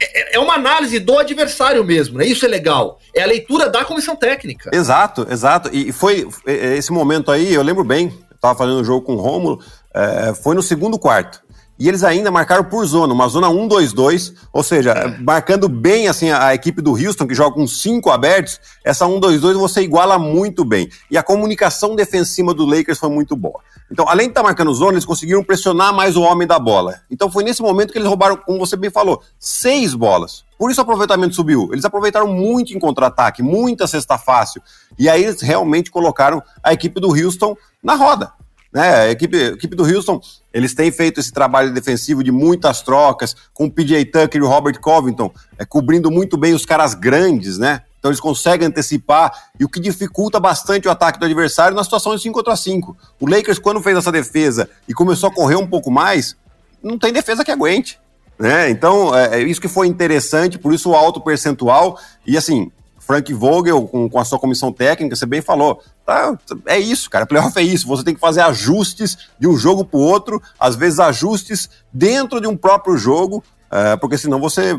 é, 0.00 0.36
é 0.36 0.38
uma 0.38 0.54
análise 0.54 0.98
do 0.98 1.18
adversário 1.18 1.82
mesmo, 1.84 2.18
né? 2.18 2.26
Isso 2.26 2.44
é 2.44 2.48
legal. 2.48 2.98
É 3.14 3.22
a 3.22 3.26
leitura 3.26 3.68
da 3.68 3.84
comissão 3.84 4.14
técnica. 4.14 4.70
Exato, 4.72 5.26
exato. 5.30 5.70
E 5.72 5.92
foi 5.92 6.28
esse 6.46 6.92
momento 6.92 7.30
aí, 7.30 7.54
eu 7.54 7.62
lembro 7.62 7.84
bem, 7.84 8.12
eu 8.30 8.38
tava 8.38 8.58
fazendo 8.58 8.80
o 8.80 8.84
jogo 8.84 9.06
com 9.06 9.14
o 9.14 9.20
Rômulo, 9.20 9.64
é, 9.94 10.34
foi 10.34 10.54
no 10.54 10.62
segundo 10.62 10.98
quarto. 10.98 11.43
E 11.78 11.88
eles 11.88 12.04
ainda 12.04 12.30
marcaram 12.30 12.64
por 12.64 12.86
zona, 12.86 13.12
uma 13.12 13.26
zona 13.26 13.48
1-2-2, 13.48 14.32
ou 14.52 14.62
seja, 14.62 14.92
é. 14.92 15.18
marcando 15.20 15.68
bem 15.68 16.06
assim 16.06 16.30
a, 16.30 16.46
a, 16.46 16.54
equipe 16.54 16.80
do 16.80 16.92
Houston, 16.92 17.26
que 17.26 17.34
joga 17.34 17.56
com 17.56 17.66
cinco 17.66 18.10
abertos, 18.10 18.60
essa 18.84 19.04
1-2-2 19.06 19.54
você 19.54 19.82
iguala 19.82 20.16
muito 20.18 20.64
bem. 20.64 20.88
E 21.10 21.18
a 21.18 21.22
comunicação 21.22 21.96
defensiva 21.96 22.54
do 22.54 22.64
Lakers 22.64 22.98
foi 22.98 23.08
muito 23.08 23.34
boa. 23.34 23.60
Então, 23.90 24.08
além 24.08 24.26
de 24.26 24.30
estar 24.30 24.42
tá 24.42 24.46
marcando 24.46 24.72
zona, 24.72 24.92
eles 24.92 25.04
conseguiram 25.04 25.42
pressionar 25.42 25.92
mais 25.92 26.16
o 26.16 26.22
homem 26.22 26.46
da 26.46 26.58
bola. 26.58 27.00
Então 27.10 27.30
foi 27.30 27.44
nesse 27.44 27.60
momento 27.60 27.92
que 27.92 27.98
eles 27.98 28.08
roubaram, 28.08 28.36
como 28.36 28.58
você 28.58 28.76
bem 28.76 28.90
falou, 28.90 29.22
seis 29.38 29.94
bolas. 29.94 30.44
Por 30.58 30.70
isso 30.70 30.80
o 30.80 30.82
aproveitamento 30.82 31.34
subiu. 31.34 31.68
Eles 31.72 31.84
aproveitaram 31.84 32.26
muito 32.26 32.72
em 32.72 32.78
contra-ataque, 32.78 33.42
muita 33.42 33.86
cesta 33.86 34.16
fácil. 34.16 34.62
E 34.98 35.08
aí 35.08 35.24
eles 35.24 35.42
realmente 35.42 35.90
colocaram 35.90 36.42
a 36.62 36.72
equipe 36.72 37.00
do 37.00 37.08
Houston 37.08 37.56
na 37.82 37.94
roda. 37.94 38.32
Né? 38.72 38.94
A 38.94 39.10
equipe, 39.10 39.36
a 39.36 39.46
equipe 39.48 39.76
do 39.76 39.84
Houston, 39.84 40.20
eles 40.54 40.72
têm 40.72 40.92
feito 40.92 41.18
esse 41.18 41.32
trabalho 41.32 41.74
defensivo 41.74 42.22
de 42.22 42.30
muitas 42.30 42.80
trocas, 42.80 43.34
com 43.52 43.66
o 43.66 43.70
PJ 43.70 44.04
Tucker 44.04 44.40
e 44.40 44.44
o 44.44 44.48
Robert 44.48 44.80
Covington, 44.80 45.32
é, 45.58 45.64
cobrindo 45.64 46.12
muito 46.12 46.36
bem 46.36 46.54
os 46.54 46.64
caras 46.64 46.94
grandes, 46.94 47.58
né? 47.58 47.82
Então 47.98 48.10
eles 48.10 48.20
conseguem 48.20 48.68
antecipar, 48.68 49.32
e 49.58 49.64
o 49.64 49.68
que 49.68 49.80
dificulta 49.80 50.38
bastante 50.38 50.86
o 50.86 50.90
ataque 50.90 51.18
do 51.18 51.24
adversário 51.24 51.74
na 51.74 51.82
situação 51.82 52.14
de 52.14 52.22
5 52.22 52.34
contra 52.34 52.54
5. 52.54 52.96
O 53.18 53.28
Lakers, 53.28 53.58
quando 53.58 53.82
fez 53.82 53.98
essa 53.98 54.12
defesa 54.12 54.70
e 54.86 54.94
começou 54.94 55.28
a 55.28 55.34
correr 55.34 55.56
um 55.56 55.66
pouco 55.66 55.90
mais, 55.90 56.36
não 56.82 56.98
tem 56.98 57.12
defesa 57.12 57.44
que 57.44 57.50
aguente. 57.50 57.98
Né? 58.38 58.70
Então, 58.70 59.16
é, 59.16 59.40
é 59.40 59.42
isso 59.42 59.60
que 59.60 59.68
foi 59.68 59.88
interessante, 59.88 60.58
por 60.58 60.72
isso 60.72 60.90
o 60.90 60.94
alto 60.94 61.20
percentual. 61.20 61.98
E 62.26 62.36
assim, 62.36 62.70
Frank 63.06 63.32
Vogel, 63.32 63.86
com, 63.86 64.08
com 64.08 64.18
a 64.18 64.24
sua 64.24 64.38
comissão 64.38 64.72
técnica, 64.72 65.14
você 65.14 65.26
bem 65.26 65.42
falou, 65.42 65.82
tá, 66.06 66.36
é 66.66 66.78
isso, 66.78 67.10
cara, 67.10 67.26
playoff 67.26 67.58
é 67.58 67.62
isso, 67.62 67.86
você 67.86 68.02
tem 68.02 68.14
que 68.14 68.20
fazer 68.20 68.40
ajustes 68.40 69.18
de 69.38 69.46
um 69.46 69.56
jogo 69.56 69.84
para 69.84 69.98
o 69.98 70.02
outro, 70.02 70.42
às 70.58 70.74
vezes 70.74 70.98
ajustes 70.98 71.68
dentro 71.92 72.40
de 72.40 72.46
um 72.46 72.56
próprio 72.56 72.96
jogo, 72.96 73.44
é, 73.70 73.96
porque 73.96 74.16
senão 74.16 74.40
você 74.40 74.76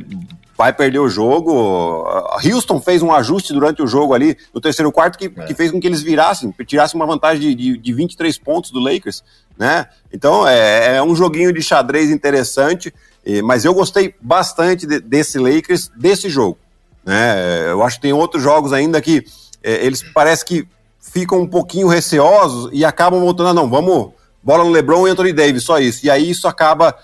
vai 0.58 0.72
perder 0.72 1.00
o 1.00 1.10
jogo. 1.10 2.08
Houston 2.44 2.80
fez 2.80 3.02
um 3.02 3.12
ajuste 3.12 3.52
durante 3.52 3.84
o 3.84 3.88
jogo 3.88 4.14
ali, 4.14 4.38
no 4.54 4.62
terceiro 4.62 4.92
quarto, 4.92 5.18
que, 5.18 5.26
é. 5.26 5.46
que 5.46 5.54
fez 5.54 5.70
com 5.70 5.80
que 5.80 5.88
eles 5.88 6.02
virassem, 6.02 6.54
tirassem 6.66 7.00
uma 7.00 7.06
vantagem 7.06 7.42
de, 7.42 7.56
de, 7.56 7.78
de 7.78 7.94
23 7.94 8.38
pontos 8.40 8.72
do 8.72 8.80
Lakers, 8.80 9.22
né? 9.58 9.88
Então, 10.14 10.48
é, 10.48 10.96
é 10.96 11.04
um 11.04 11.16
joguinho 11.16 11.52
de 11.52 11.62
xadrez 11.62 12.10
interessante, 12.10 12.94
mas 13.44 13.66
eu 13.66 13.74
gostei 13.74 14.16
bastante 14.22 14.88
de, 14.88 15.00
desse 15.00 15.38
Lakers, 15.38 15.92
desse 15.96 16.30
jogo. 16.30 16.58
Né? 17.06 17.72
Eu 17.72 17.84
acho 17.84 17.98
que 17.98 18.02
tem 18.02 18.14
outros 18.14 18.42
jogos 18.42 18.74
ainda 18.74 19.00
que 19.02 19.24
é, 19.64 19.86
eles 19.86 20.04
parece 20.14 20.44
que 20.44 20.68
ficam 21.00 21.40
um 21.42 21.48
pouquinho 21.48 21.88
receosos 21.88 22.70
e 22.74 22.84
acabam 22.84 23.20
voltando, 23.20 23.50
ah, 23.50 23.54
não, 23.54 23.70
vamos, 23.70 24.12
bola 24.44 24.64
no 24.64 24.72
LeBron 24.72 25.08
e 25.08 25.12
Anthony 25.12 25.32
Davis, 25.32 25.64
só 25.64 25.80
isso. 25.80 26.06
E 26.06 26.10
aí 26.10 26.30
isso 26.30 26.48
acaba 26.48 26.96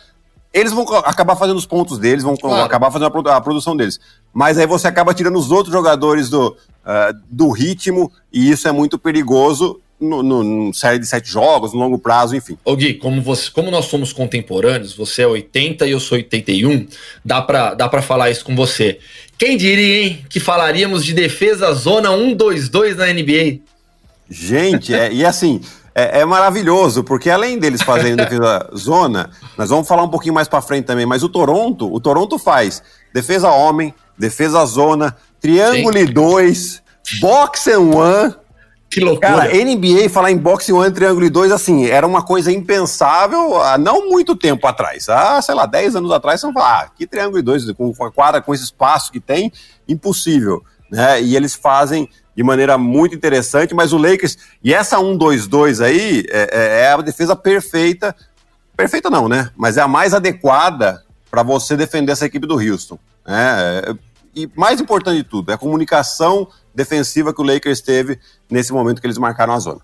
eles 0.54 0.74
vão 0.74 0.84
acabar 1.06 1.36
fazendo 1.36 1.58
os 1.58 1.66
pontos 1.66 1.98
deles, 1.98 2.24
vão 2.24 2.36
claro. 2.36 2.64
acabar 2.64 2.92
fazendo 2.92 3.30
a, 3.30 3.42
produção 3.42 3.76
deles. 3.76 4.00
Mas 4.34 4.58
aí 4.58 4.68
você 4.68 4.88
acaba 4.88 5.14
tirando 5.14 5.38
os 5.38 5.50
outros 5.50 5.72
jogadores 5.72 6.30
do, 6.30 6.50
uh, 6.50 7.18
do 7.30 7.50
ritmo, 7.52 8.12
e 8.32 8.52
isso 8.52 8.68
é 8.68 8.72
muito 8.72 9.00
perigoso 9.00 9.80
no, 10.02 10.24
no, 10.24 10.44
no, 10.44 10.74
série 10.74 10.98
de 10.98 11.06
sete 11.06 11.30
jogos, 11.30 11.74
no 11.74 11.80
longo 11.80 12.00
prazo, 12.00 12.36
enfim. 12.36 12.58
Ô 12.66 12.76
Gui, 12.76 12.96
como, 12.96 13.22
você, 13.22 13.50
como 13.52 13.70
nós 13.70 13.86
somos 13.86 14.12
contemporâneos, 14.12 14.94
você 14.94 15.22
é 15.22 15.28
80 15.28 15.86
e 15.86 15.92
eu 15.92 16.00
sou 16.00 16.18
81, 16.18 16.88
dá 17.24 17.42
pra, 17.42 17.74
dá 17.76 17.88
pra 17.88 18.02
falar 18.02 18.32
isso 18.32 18.44
com 18.44 18.56
você. 18.56 19.00
Quem 19.38 19.56
diria, 19.56 20.04
hein, 20.04 20.26
que 20.30 20.40
falaríamos 20.40 21.06
de 21.06 21.14
defesa 21.14 21.72
zona 21.74 22.10
1-2-2 22.10 22.96
na 22.96 23.08
NBA? 23.14 23.60
Gente, 24.30 24.94
é, 24.94 25.12
e 25.12 25.24
assim, 25.24 25.62
é, 25.94 26.22
é, 26.22 26.26
maravilhoso, 26.26 27.04
porque 27.04 27.30
além 27.30 27.60
deles 27.60 27.82
fazerem 27.82 28.16
defesa 28.18 28.70
zona, 28.76 29.30
nós 29.58 29.70
vamos 29.70 29.88
falar 29.88 30.04
um 30.04 30.10
pouquinho 30.10 30.34
mais 30.34 30.48
para 30.48 30.62
frente 30.62 30.86
também, 30.86 31.06
mas 31.06 31.22
o 31.22 31.30
Toronto, 31.30 31.94
o 31.94 32.00
Toronto 32.00 32.40
faz 32.40 32.82
defesa 33.14 33.50
homem, 33.52 33.94
defesa 34.18 34.66
zona, 34.66 35.16
triângulo 35.40 35.98
e 35.98 36.06
dois, 36.06 36.82
box 37.20 37.68
and 37.68 37.80
one. 37.80 38.41
Que 38.92 39.00
loucura. 39.00 39.48
Cara, 39.48 39.54
NBA 39.54 40.10
falar 40.10 40.32
em 40.32 40.38
boxe 40.38 40.74
one, 40.74 40.92
triângulo 40.92 41.26
e 41.26 41.30
dois, 41.30 41.50
assim, 41.50 41.86
era 41.86 42.06
uma 42.06 42.22
coisa 42.22 42.52
impensável 42.52 43.62
há 43.62 43.78
não 43.78 44.10
muito 44.10 44.36
tempo 44.36 44.68
atrás. 44.68 45.08
Há, 45.08 45.42
sei 45.42 45.56
lá, 45.56 45.66
10 45.66 45.96
anos 45.96 46.12
atrás, 46.12 46.42
você 46.42 46.48
não 46.48 46.54
fala, 46.54 46.82
ah, 46.82 46.90
que 46.94 47.08
triângulo 47.08 47.40
e 47.40 47.42
dois, 47.42 47.72
com 47.72 47.94
a 48.04 48.12
quadra, 48.12 48.42
com 48.42 48.54
esse 48.54 48.66
espaço 48.66 49.10
que 49.10 49.22
tem, 49.22 49.50
impossível. 49.88 50.62
Né? 50.92 51.22
E 51.22 51.38
eles 51.38 51.56
fazem 51.56 52.10
de 52.36 52.44
maneira 52.44 52.78
muito 52.78 53.16
interessante, 53.16 53.74
mas 53.74 53.94
o 53.94 53.98
Lakers, 53.98 54.38
e 54.62 54.74
essa 54.74 54.98
1-2-2 54.98 55.82
aí, 55.82 56.26
é, 56.30 56.50
é, 56.52 56.82
é, 56.82 56.92
a 56.92 56.98
defesa 56.98 57.34
perfeita, 57.34 58.14
perfeita 58.76 59.10
não, 59.10 59.30
né? 59.30 59.52
Mas 59.56 59.78
é 59.78 59.82
a 59.82 59.88
mais 59.88 60.14
adequada 60.14 61.02
para 61.30 61.44
você 61.44 61.78
defender 61.78 62.12
essa 62.12 62.26
equipe 62.26 62.46
do 62.46 62.56
Houston. 62.56 63.00
Né? 63.26 63.96
E 64.36 64.50
mais 64.54 64.82
importante 64.82 65.18
de 65.18 65.24
tudo, 65.24 65.52
é 65.52 65.56
a 65.56 65.58
comunicação 65.58 66.50
defensiva 66.74 67.34
que 67.34 67.42
o 67.42 67.46
Lakers 67.46 67.82
teve 67.82 68.20
nesse 68.50 68.72
momento 68.74 69.02
que 69.02 69.08
eles 69.08 69.18
marcaram 69.18 69.54
a 69.54 69.60
zona. 69.60 69.82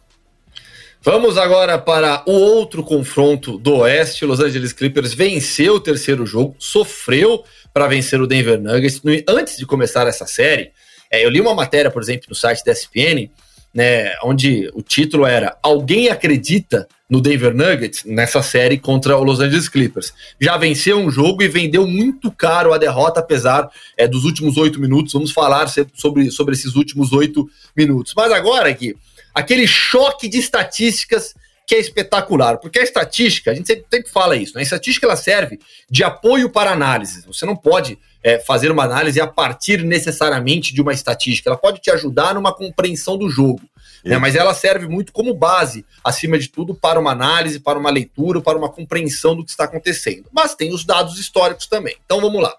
Vamos 1.02 1.38
agora 1.38 1.78
para 1.78 2.24
o 2.26 2.34
outro 2.34 2.84
confronto 2.84 3.58
do 3.58 3.78
Oeste. 3.78 4.26
Los 4.26 4.40
Angeles 4.40 4.74
Clippers 4.74 5.14
venceu 5.14 5.76
o 5.76 5.80
terceiro 5.80 6.26
jogo, 6.26 6.56
sofreu 6.60 7.44
para 7.74 7.88
vencer 7.88 8.20
o 8.20 8.28
Denver 8.28 8.60
Nuggets. 8.60 9.02
Antes 9.28 9.58
de 9.58 9.66
começar 9.66 10.08
essa 10.08 10.26
série, 10.26 10.72
é, 11.10 11.24
eu 11.24 11.30
li 11.30 11.40
uma 11.40 11.54
matéria, 11.54 11.92
por 11.92 12.02
exemplo, 12.02 12.26
no 12.30 12.36
site 12.36 12.64
da 12.66 12.72
ESPN, 12.72 13.30
né, 13.74 14.16
onde 14.24 14.70
o 14.74 14.82
título 14.82 15.26
era 15.26 15.58
Alguém 15.62 16.10
acredita 16.10 16.88
no 17.10 17.22
Denver 17.22 17.56
Nuggets 17.56 18.04
nessa 18.04 18.42
série 18.42 18.78
contra 18.78 19.18
o 19.18 19.24
Los 19.24 19.40
Angeles 19.40 19.70
Clippers. 19.70 20.14
Já 20.40 20.58
venceu 20.58 20.98
um 20.98 21.10
jogo 21.10 21.42
e 21.42 21.48
vendeu 21.48 21.88
muito 21.88 22.32
caro 22.32 22.74
a 22.74 22.78
derrota, 22.78 23.22
apesar 23.22 23.70
é, 23.96 24.08
dos 24.08 24.26
últimos 24.26 24.58
oito 24.58 24.80
minutos. 24.80 25.14
Vamos 25.14 25.32
falar 25.32 25.68
sobre, 25.94 26.30
sobre 26.32 26.54
esses 26.54 26.76
últimos 26.76 27.14
oito 27.14 27.50
minutos. 27.76 28.14
Mas 28.16 28.32
agora 28.32 28.70
aqui, 28.70 28.96
aquele 29.34 29.66
choque 29.66 30.28
de 30.28 30.38
estatísticas 30.38 31.34
que 31.66 31.76
é 31.76 31.80
espetacular, 31.80 32.60
porque 32.60 32.80
a 32.80 32.84
estatística, 32.84 33.52
a 33.52 33.54
gente 33.54 33.68
sempre, 33.68 33.86
sempre 33.92 34.10
fala 34.10 34.38
isso, 34.38 34.54
né? 34.56 34.62
a 34.62 34.64
estatística 34.64 35.06
ela 35.06 35.18
serve 35.18 35.60
de 35.92 36.02
apoio 36.02 36.50
para 36.50 36.72
análise. 36.72 37.26
Você 37.28 37.46
não 37.46 37.58
pode 37.58 38.00
é, 38.24 38.40
fazer 38.40 38.72
uma 38.72 38.86
análise 38.86 39.20
a 39.20 39.28
partir 39.28 39.84
necessariamente 39.84 40.74
de 40.74 40.82
uma 40.82 40.94
estatística. 40.94 41.50
Ela 41.50 41.58
pode 41.58 41.82
te 41.82 41.92
ajudar 41.92 42.34
numa 42.34 42.54
compreensão 42.54 43.18
do 43.18 43.30
jogo, 43.30 43.62
né? 44.08 44.18
mas 44.18 44.36
ela 44.36 44.54
serve 44.54 44.88
muito 44.88 45.12
como 45.12 45.34
base, 45.34 45.86
acima 46.04 46.38
de 46.38 46.48
tudo, 46.48 46.74
para 46.74 47.00
uma 47.00 47.12
análise, 47.12 47.60
para 47.60 47.78
uma 47.78 47.90
leitura, 47.90 48.42
para 48.42 48.58
uma 48.58 48.70
compreensão 48.70 49.36
do 49.36 49.44
que 49.44 49.52
está 49.52 49.66
acontecendo. 49.66 50.26
Mas 50.32 50.56
tem 50.56 50.74
os 50.74 50.86
dados 50.86 51.20
históricos 51.20 51.68
também. 51.68 51.96
Então 52.06 52.22
vamos 52.22 52.42
lá. 52.42 52.56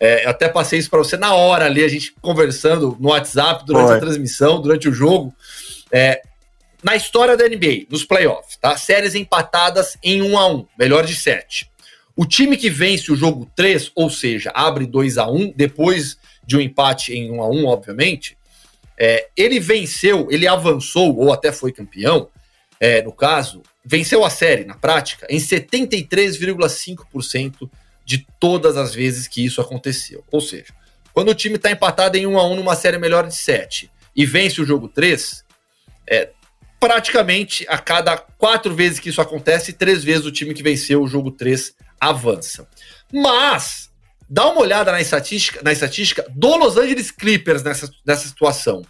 É, 0.00 0.24
eu 0.24 0.30
até 0.30 0.48
passei 0.48 0.78
isso 0.78 0.90
para 0.90 0.98
você 0.98 1.16
na 1.16 1.34
hora 1.34 1.66
ali, 1.66 1.84
a 1.84 1.88
gente 1.88 2.12
conversando 2.20 2.96
no 2.98 3.10
WhatsApp 3.10 3.64
durante 3.64 3.90
Oi. 3.90 3.96
a 3.96 4.00
transmissão, 4.00 4.60
durante 4.60 4.88
o 4.88 4.92
jogo. 4.92 5.32
É, 5.92 6.22
na 6.82 6.96
história 6.96 7.36
da 7.36 7.48
NBA, 7.48 7.86
nos 7.88 8.04
playoffs, 8.04 8.56
tá? 8.56 8.76
Séries 8.76 9.14
empatadas 9.14 9.96
em 10.02 10.20
1 10.20 10.36
a 10.36 10.48
1 10.48 10.66
melhor 10.76 11.06
de 11.06 11.14
7. 11.14 11.70
O 12.16 12.26
time 12.26 12.56
que 12.56 12.68
vence 12.68 13.12
o 13.12 13.16
jogo 13.16 13.48
3, 13.54 13.92
ou 13.94 14.10
seja, 14.10 14.50
abre 14.54 14.86
2 14.86 15.18
a 15.18 15.28
1 15.28 15.52
depois 15.54 16.18
de 16.44 16.56
um 16.56 16.60
empate 16.60 17.14
em 17.14 17.30
1 17.30 17.40
a 17.40 17.48
1 17.48 17.66
obviamente, 17.66 18.36
é, 19.04 19.30
ele 19.36 19.58
venceu, 19.58 20.28
ele 20.30 20.46
avançou, 20.46 21.16
ou 21.16 21.32
até 21.32 21.50
foi 21.50 21.72
campeão, 21.72 22.28
é, 22.78 23.02
no 23.02 23.12
caso, 23.12 23.60
venceu 23.84 24.24
a 24.24 24.30
série, 24.30 24.64
na 24.64 24.76
prática, 24.76 25.26
em 25.28 25.38
73,5% 25.38 27.68
de 28.04 28.24
todas 28.38 28.76
as 28.76 28.94
vezes 28.94 29.26
que 29.26 29.44
isso 29.44 29.60
aconteceu. 29.60 30.22
Ou 30.30 30.40
seja, 30.40 30.72
quando 31.12 31.30
o 31.30 31.34
time 31.34 31.56
está 31.56 31.72
empatado 31.72 32.16
em 32.16 32.28
1 32.28 32.38
a 32.38 32.46
1 32.46 32.54
numa 32.54 32.76
série 32.76 32.96
melhor 32.96 33.26
de 33.26 33.34
7 33.34 33.90
e 34.14 34.24
vence 34.24 34.60
o 34.60 34.64
jogo 34.64 34.86
3, 34.86 35.44
é, 36.08 36.30
praticamente 36.78 37.66
a 37.68 37.78
cada 37.78 38.16
quatro 38.16 38.72
vezes 38.72 39.00
que 39.00 39.08
isso 39.08 39.20
acontece, 39.20 39.72
três 39.72 40.04
vezes 40.04 40.26
o 40.26 40.30
time 40.30 40.54
que 40.54 40.62
venceu 40.62 41.02
o 41.02 41.08
jogo 41.08 41.32
3 41.32 41.74
avança. 42.00 42.68
Mas, 43.12 43.90
dá 44.32 44.48
uma 44.48 44.62
olhada 44.62 44.90
na 44.90 44.98
estatística, 44.98 45.60
na 45.62 45.72
estatística 45.72 46.24
do 46.30 46.56
Los 46.56 46.78
Angeles 46.78 47.10
Clippers 47.10 47.62
nessa, 47.62 47.90
nessa 48.04 48.26
situação. 48.26 48.82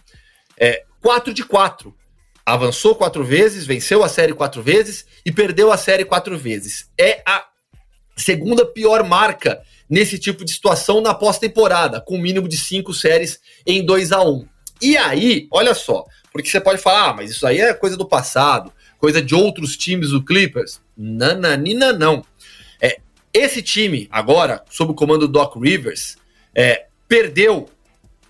É 0.57 0.85
4 1.01 1.33
de 1.33 1.43
4. 1.43 1.93
Avançou 2.45 2.95
quatro 2.95 3.25
vezes, 3.25 3.65
venceu 3.65 4.05
a 4.05 4.09
série 4.09 4.33
quatro 4.33 4.61
vezes 4.63 5.05
e 5.25 5.33
perdeu 5.33 5.69
a 5.69 5.75
série 5.75 6.05
quatro 6.05 6.37
vezes. 6.37 6.89
É 6.97 7.21
a 7.25 7.45
segunda 8.15 8.65
pior 8.65 9.03
marca 9.03 9.61
nesse 9.89 10.17
tipo 10.17 10.45
de 10.45 10.53
situação 10.53 11.01
na 11.01 11.13
pós-temporada, 11.13 11.99
com 11.99 12.17
mínimo 12.17 12.47
de 12.47 12.55
cinco 12.55 12.93
séries 12.93 13.39
em 13.67 13.85
2 13.85 14.13
a 14.13 14.23
1 14.23 14.29
um. 14.29 14.47
E 14.81 14.95
aí, 14.95 15.47
olha 15.51 15.73
só, 15.73 16.05
porque 16.31 16.49
você 16.49 16.61
pode 16.61 16.81
falar, 16.81 17.09
ah, 17.09 17.13
mas 17.13 17.31
isso 17.31 17.45
aí 17.45 17.59
é 17.59 17.73
coisa 17.73 17.97
do 17.97 18.07
passado, 18.07 18.71
coisa 18.97 19.21
de 19.21 19.35
outros 19.35 19.75
times 19.75 20.11
do 20.11 20.23
Clippers. 20.23 20.79
Nananina, 20.97 21.91
não. 21.91 22.23
Esse 23.33 23.63
time, 23.63 24.07
agora, 24.11 24.63
sob 24.69 24.91
o 24.91 24.95
comando 24.95 25.27
do 25.27 25.33
Doc 25.33 25.55
Rivers, 25.55 26.17
é, 26.53 26.85
perdeu. 27.07 27.67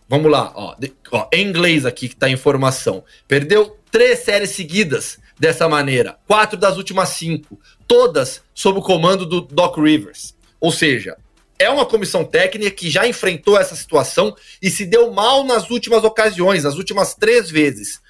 Vamos 0.07 0.31
lá, 0.31 0.53
ó, 0.55 0.75
ó, 1.11 1.27
em 1.33 1.45
inglês 1.45 1.85
aqui 1.85 2.07
que 2.07 2.15
tá 2.15 2.27
a 2.27 2.31
informação. 2.31 3.03
Perdeu 3.27 3.77
três 3.91 4.19
séries 4.19 4.51
seguidas 4.51 5.19
dessa 5.37 5.67
maneira. 5.67 6.17
Quatro 6.25 6.57
das 6.57 6.77
últimas 6.77 7.09
cinco. 7.09 7.59
Todas 7.85 8.41
sob 8.53 8.79
o 8.79 8.81
comando 8.81 9.25
do 9.25 9.41
Doc 9.41 9.77
Rivers. 9.77 10.33
Ou 10.57 10.71
seja, 10.71 11.17
é 11.59 11.69
uma 11.69 11.85
comissão 11.85 12.23
técnica 12.23 12.71
que 12.71 12.89
já 12.89 13.05
enfrentou 13.05 13.59
essa 13.59 13.75
situação 13.75 14.33
e 14.61 14.69
se 14.69 14.85
deu 14.85 15.11
mal 15.11 15.43
nas 15.43 15.69
últimas 15.69 16.05
ocasiões, 16.05 16.63
as 16.63 16.75
últimas 16.75 17.13
três 17.13 17.51
vezes. 17.51 18.01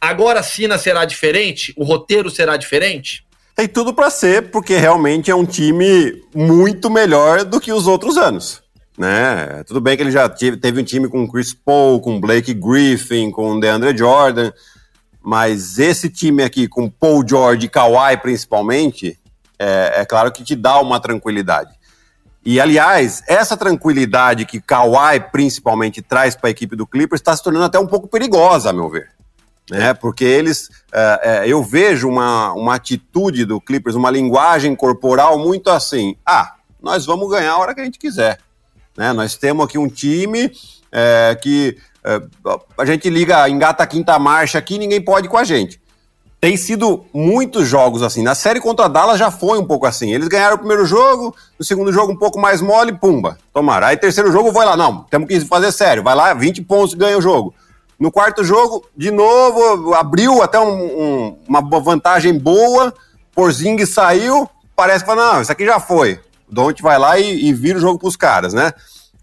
Agora 0.00 0.40
a 0.40 0.42
Sina 0.42 0.78
será 0.78 1.04
diferente? 1.04 1.74
O 1.76 1.84
roteiro 1.84 2.30
será 2.30 2.56
diferente? 2.56 3.26
Tem 3.58 3.66
tudo 3.66 3.92
para 3.92 4.08
ser, 4.08 4.52
porque 4.52 4.76
realmente 4.76 5.32
é 5.32 5.34
um 5.34 5.44
time 5.44 6.22
muito 6.32 6.88
melhor 6.88 7.42
do 7.42 7.60
que 7.60 7.72
os 7.72 7.88
outros 7.88 8.16
anos. 8.16 8.62
Né? 8.96 9.64
Tudo 9.66 9.80
bem 9.80 9.96
que 9.96 10.02
ele 10.04 10.12
já 10.12 10.28
teve 10.28 10.80
um 10.80 10.84
time 10.84 11.08
com 11.08 11.26
Chris 11.26 11.52
Paul, 11.52 12.00
com 12.00 12.20
Blake 12.20 12.54
Griffin, 12.54 13.32
com 13.32 13.58
DeAndre 13.58 13.98
Jordan, 13.98 14.52
mas 15.20 15.76
esse 15.76 16.08
time 16.08 16.44
aqui 16.44 16.68
com 16.68 16.88
Paul 16.88 17.26
George 17.28 17.66
e 17.66 17.68
Kawhi 17.68 18.16
principalmente, 18.22 19.18
é, 19.58 20.02
é 20.02 20.06
claro 20.06 20.30
que 20.30 20.44
te 20.44 20.54
dá 20.54 20.78
uma 20.78 21.00
tranquilidade. 21.00 21.74
E, 22.44 22.60
aliás, 22.60 23.24
essa 23.26 23.56
tranquilidade 23.56 24.46
que 24.46 24.60
Kawhi 24.60 25.18
principalmente 25.32 26.00
traz 26.00 26.36
para 26.36 26.48
a 26.48 26.52
equipe 26.52 26.76
do 26.76 26.86
Clippers 26.86 27.20
está 27.20 27.34
se 27.34 27.42
tornando 27.42 27.64
até 27.64 27.78
um 27.80 27.88
pouco 27.88 28.06
perigosa, 28.06 28.70
a 28.70 28.72
meu 28.72 28.88
ver. 28.88 29.17
Né? 29.70 29.92
Porque 29.94 30.24
eles, 30.24 30.68
é, 30.92 31.20
é, 31.22 31.48
eu 31.48 31.62
vejo 31.62 32.08
uma, 32.08 32.52
uma 32.52 32.74
atitude 32.74 33.44
do 33.44 33.60
Clippers, 33.60 33.94
uma 33.94 34.10
linguagem 34.10 34.74
corporal 34.74 35.38
muito 35.38 35.70
assim: 35.70 36.16
ah, 36.24 36.54
nós 36.82 37.04
vamos 37.04 37.28
ganhar 37.30 37.52
a 37.52 37.58
hora 37.58 37.74
que 37.74 37.80
a 37.80 37.84
gente 37.84 37.98
quiser. 37.98 38.38
Né? 38.96 39.12
Nós 39.12 39.36
temos 39.36 39.66
aqui 39.66 39.78
um 39.78 39.88
time 39.88 40.50
é, 40.90 41.38
que 41.40 41.76
é, 42.04 42.22
a 42.78 42.84
gente 42.86 43.10
liga, 43.10 43.48
engata 43.48 43.82
a 43.82 43.86
quinta 43.86 44.18
marcha 44.18 44.58
aqui, 44.58 44.78
ninguém 44.78 45.00
pode 45.00 45.28
com 45.28 45.36
a 45.36 45.44
gente 45.44 45.80
tem 46.40 46.56
sido 46.56 47.04
muitos 47.12 47.66
jogos 47.66 48.02
assim. 48.02 48.22
Na 48.22 48.34
série 48.34 48.60
contra 48.60 48.84
a 48.84 48.88
Dallas 48.88 49.18
já 49.18 49.30
foi 49.30 49.58
um 49.58 49.64
pouco 49.64 49.86
assim. 49.86 50.12
Eles 50.12 50.28
ganharam 50.28 50.54
o 50.54 50.58
primeiro 50.58 50.86
jogo, 50.86 51.34
no 51.58 51.64
segundo 51.64 51.92
jogo 51.92 52.12
um 52.12 52.16
pouco 52.16 52.38
mais 52.38 52.60
mole, 52.60 52.92
pumba, 52.92 53.38
tomaram. 53.52 53.88
Aí 53.88 53.96
terceiro 53.96 54.30
jogo 54.30 54.52
vai 54.52 54.64
lá, 54.64 54.76
não, 54.76 55.02
temos 55.04 55.28
que 55.28 55.40
fazer 55.40 55.72
sério, 55.72 56.02
vai 56.02 56.14
lá, 56.14 56.32
20 56.34 56.62
pontos 56.62 56.94
ganha 56.94 57.18
o 57.18 57.22
jogo. 57.22 57.54
No 57.98 58.12
quarto 58.12 58.44
jogo, 58.44 58.86
de 58.96 59.10
novo, 59.10 59.92
abriu 59.94 60.40
até 60.42 60.58
um, 60.60 60.84
um, 60.84 61.38
uma 61.48 61.60
vantagem 61.80 62.38
boa, 62.38 62.94
Porzing 63.34 63.84
saiu, 63.84 64.48
parece 64.76 65.04
que 65.04 65.14
não, 65.14 65.42
isso 65.42 65.50
aqui 65.50 65.66
já 65.66 65.80
foi. 65.80 66.20
O 66.48 66.54
Don't 66.54 66.80
vai 66.80 66.98
lá 66.98 67.18
e, 67.18 67.46
e 67.46 67.52
vira 67.52 67.78
o 67.78 67.80
jogo 67.80 67.98
para 67.98 68.08
os 68.08 68.16
caras, 68.16 68.54
né? 68.54 68.72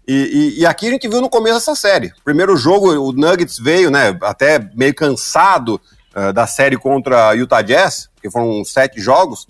E, 0.06 0.14
e, 0.56 0.60
e, 0.60 0.66
aqui 0.66 0.86
a 0.86 0.90
gente 0.90 1.08
viu 1.08 1.20
no 1.20 1.28
começo 1.28 1.58
dessa 1.58 1.74
série. 1.74 2.12
Primeiro 2.24 2.56
jogo, 2.56 2.92
o 2.92 3.12
Nuggets 3.12 3.58
veio, 3.58 3.90
né, 3.90 4.16
até 4.22 4.60
meio 4.74 4.94
cansado 4.94 5.80
uh, 6.14 6.32
da 6.32 6.46
série 6.46 6.76
contra 6.76 7.34
Utah 7.34 7.62
Jazz, 7.62 8.08
que 8.22 8.30
foram 8.30 8.64
sete 8.64 9.00
jogos. 9.00 9.48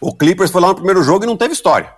O 0.00 0.14
Clippers 0.14 0.50
foi 0.50 0.60
lá 0.60 0.68
no 0.68 0.76
primeiro 0.76 1.02
jogo 1.02 1.24
e 1.24 1.26
não 1.26 1.36
teve 1.36 1.54
história. 1.54 1.92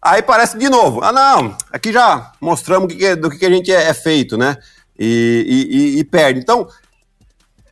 Aí 0.00 0.22
parece 0.22 0.56
de 0.56 0.68
novo. 0.68 1.02
Ah, 1.02 1.12
não, 1.12 1.56
aqui 1.70 1.92
já 1.92 2.32
mostramos 2.40 2.92
que, 2.92 3.14
do 3.16 3.28
que, 3.28 3.38
que 3.38 3.46
a 3.46 3.50
gente 3.50 3.70
é, 3.70 3.88
é 3.88 3.94
feito, 3.94 4.38
né? 4.38 4.56
E, 4.98 5.98
e, 5.98 6.04
perde. 6.04 6.40
Então, 6.40 6.68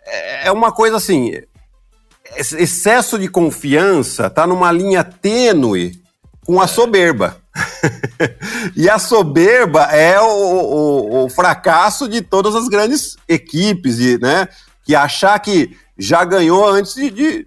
é, 0.05 0.49
é 0.49 0.53
uma 0.53 0.73
coisa 0.73 0.97
assim. 0.97 1.33
Excesso 2.37 3.19
de 3.19 3.29
confiança 3.29 4.31
tá 4.31 4.47
numa 4.47 4.71
linha 4.71 5.03
tênue 5.05 6.00
com 6.45 6.61
a 6.61 6.67
soberba. 6.67 7.37
e 8.77 8.89
a 8.89 8.99
soberba 8.99 9.83
é 9.85 10.21
o, 10.21 10.27
o, 10.27 11.25
o, 11.25 11.29
fracasso 11.29 12.09
de 12.09 12.23
todas 12.23 12.55
as 12.55 12.69
grandes 12.69 13.17
equipes, 13.29 13.99
e, 13.99 14.19
né? 14.19 14.49
Que 14.85 14.95
achar 14.95 15.39
que 15.41 15.77
já 15.99 16.25
ganhou 16.25 16.67
antes 16.67 16.95
de, 16.95 17.11
de 17.11 17.47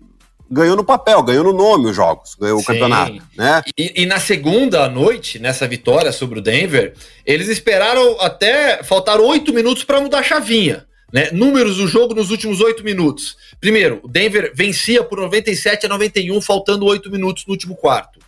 ganhou 0.54 0.76
no 0.76 0.84
papel, 0.84 1.22
ganhou 1.24 1.44
no 1.44 1.54
nome 1.54 1.90
os 1.90 1.96
jogos, 1.96 2.36
ganhou 2.36 2.58
Sim. 2.60 2.64
o 2.64 2.66
campeonato, 2.66 3.22
né? 3.36 3.62
E, 3.78 4.04
e, 4.04 4.06
na 4.06 4.20
segunda 4.20 4.88
noite, 4.88 5.40
nessa 5.40 5.68
vitória 5.68 6.12
sobre 6.12 6.40
o 6.40 6.42
Denver, 6.42 6.94
eles 7.26 7.48
esperaram 7.48 8.22
até 8.22 8.84
faltar 8.84 9.20
oito 9.20 9.54
minutos 9.54 9.84
para 9.84 10.00
mudar 10.00 10.20
a 10.20 10.24
chavinha. 10.24 10.86
Né? 11.12 11.30
Números 11.32 11.78
do 11.78 11.88
jogo 11.88 12.16
nos 12.16 12.32
últimos 12.32 12.60
oito 12.60 12.84
minutos. 12.84 13.38
Primeiro, 13.62 14.00
o 14.04 14.08
Denver 14.08 14.52
vencia 14.56 15.04
por 15.04 15.20
97 15.20 15.86
a 15.86 15.90
91, 15.90 16.42
faltando 16.42 16.86
oito 16.86 17.12
minutos 17.12 17.46
no 17.46 17.52
último 17.52 17.76
quarto. 17.76 18.20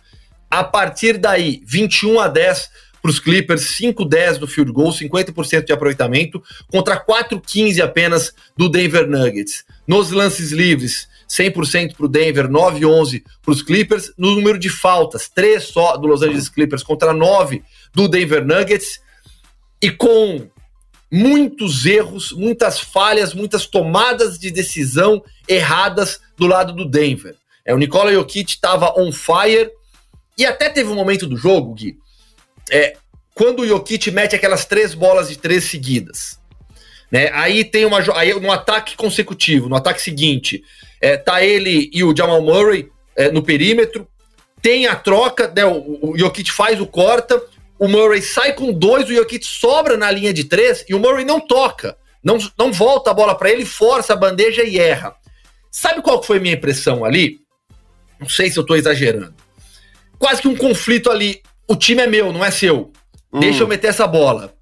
A 0.48 0.62
partir 0.62 1.18
daí, 1.18 1.60
21 1.66 2.20
a 2.20 2.28
10 2.28 2.70
para 3.02 3.10
os 3.10 3.20
Clippers, 3.20 3.62
5-10 3.80 4.38
do 4.38 4.46
field 4.46 4.72
goal, 4.72 4.92
50% 4.92 5.64
de 5.64 5.72
aproveitamento, 5.72 6.42
contra 6.68 6.98
4-15 6.98 7.80
apenas 7.80 8.32
do 8.56 8.68
Denver 8.68 9.08
Nuggets. 9.08 9.64
Nos 9.86 10.10
lances 10.10 10.50
livres, 10.50 11.08
100% 11.28 11.96
para 11.96 12.06
o 12.06 12.08
Denver, 12.08 12.48
9-11 12.48 13.22
para 13.42 13.52
os 13.52 13.62
Clippers. 13.62 14.12
No 14.16 14.34
número 14.34 14.58
de 14.58 14.68
faltas, 14.68 15.28
3 15.28 15.62
só 15.62 15.96
do 15.96 16.06
Los 16.06 16.22
Angeles 16.22 16.48
Clippers 16.48 16.82
contra 16.82 17.12
9 17.12 17.62
do 17.94 18.08
Denver 18.08 18.44
Nuggets. 18.44 19.00
E 19.82 19.90
com 19.90 20.48
muitos 21.10 21.86
erros, 21.86 22.32
muitas 22.32 22.80
falhas, 22.80 23.34
muitas 23.34 23.66
tomadas 23.66 24.38
de 24.38 24.50
decisão 24.50 25.22
erradas 25.48 26.20
do 26.36 26.46
lado 26.46 26.72
do 26.72 26.84
Denver. 26.84 27.36
É, 27.64 27.74
o 27.74 27.78
Nikola 27.78 28.12
Jokic 28.12 28.52
estava 28.52 28.94
on 28.96 29.10
fire 29.12 29.70
e 30.38 30.44
até 30.44 30.68
teve 30.68 30.90
um 30.90 30.94
momento 30.94 31.26
do 31.26 31.36
jogo, 31.36 31.74
Gui, 31.74 31.98
é, 32.70 32.96
quando 33.34 33.60
o 33.60 33.66
Jokic 33.66 34.10
mete 34.10 34.36
aquelas 34.36 34.64
três 34.64 34.94
bolas 34.94 35.28
de 35.28 35.36
três 35.36 35.64
seguidas. 35.64 36.38
Né? 37.10 37.30
Aí 37.32 37.64
tem 37.64 37.84
uma 37.84 37.98
aí 38.14 38.34
no 38.38 38.50
ataque 38.50 38.96
consecutivo, 38.96 39.68
no 39.68 39.76
ataque 39.76 40.02
seguinte, 40.02 40.62
é, 41.00 41.16
tá 41.16 41.42
ele 41.42 41.90
e 41.92 42.02
o 42.02 42.16
Jamal 42.16 42.42
Murray 42.42 42.90
é, 43.16 43.30
no 43.30 43.42
perímetro, 43.42 44.06
tem 44.60 44.86
a 44.86 44.96
troca, 44.96 45.52
né, 45.54 45.64
o, 45.64 46.10
o 46.10 46.18
Jokic 46.18 46.50
faz 46.50 46.80
o 46.80 46.86
corta, 46.86 47.40
o 47.78 47.86
Murray 47.86 48.20
sai 48.20 48.52
com 48.54 48.72
dois, 48.72 49.08
o 49.08 49.14
Jokic 49.14 49.44
sobra 49.46 49.96
na 49.96 50.10
linha 50.10 50.32
de 50.32 50.44
três 50.44 50.84
e 50.88 50.94
o 50.94 50.98
Murray 50.98 51.24
não 51.24 51.38
toca, 51.38 51.96
não, 52.22 52.38
não 52.58 52.72
volta 52.72 53.10
a 53.10 53.14
bola 53.14 53.34
para 53.36 53.50
ele, 53.50 53.64
força 53.64 54.12
a 54.12 54.16
bandeja 54.16 54.64
e 54.64 54.78
erra. 54.78 55.14
Sabe 55.70 56.02
qual 56.02 56.22
foi 56.22 56.38
a 56.38 56.40
minha 56.40 56.54
impressão 56.54 57.04
ali? 57.04 57.38
Não 58.18 58.28
sei 58.28 58.50
se 58.50 58.58
eu 58.58 58.62
estou 58.62 58.76
exagerando 58.76 59.46
quase 60.18 60.42
que 60.42 60.48
um 60.48 60.56
conflito 60.56 61.10
ali. 61.10 61.42
O 61.68 61.76
time 61.76 62.02
é 62.02 62.06
meu, 62.06 62.32
não 62.32 62.44
é 62.44 62.50
seu. 62.50 62.92
Hum. 63.32 63.40
Deixa 63.40 63.62
eu 63.62 63.68
meter 63.68 63.88
essa 63.88 64.06
bola. 64.06 64.54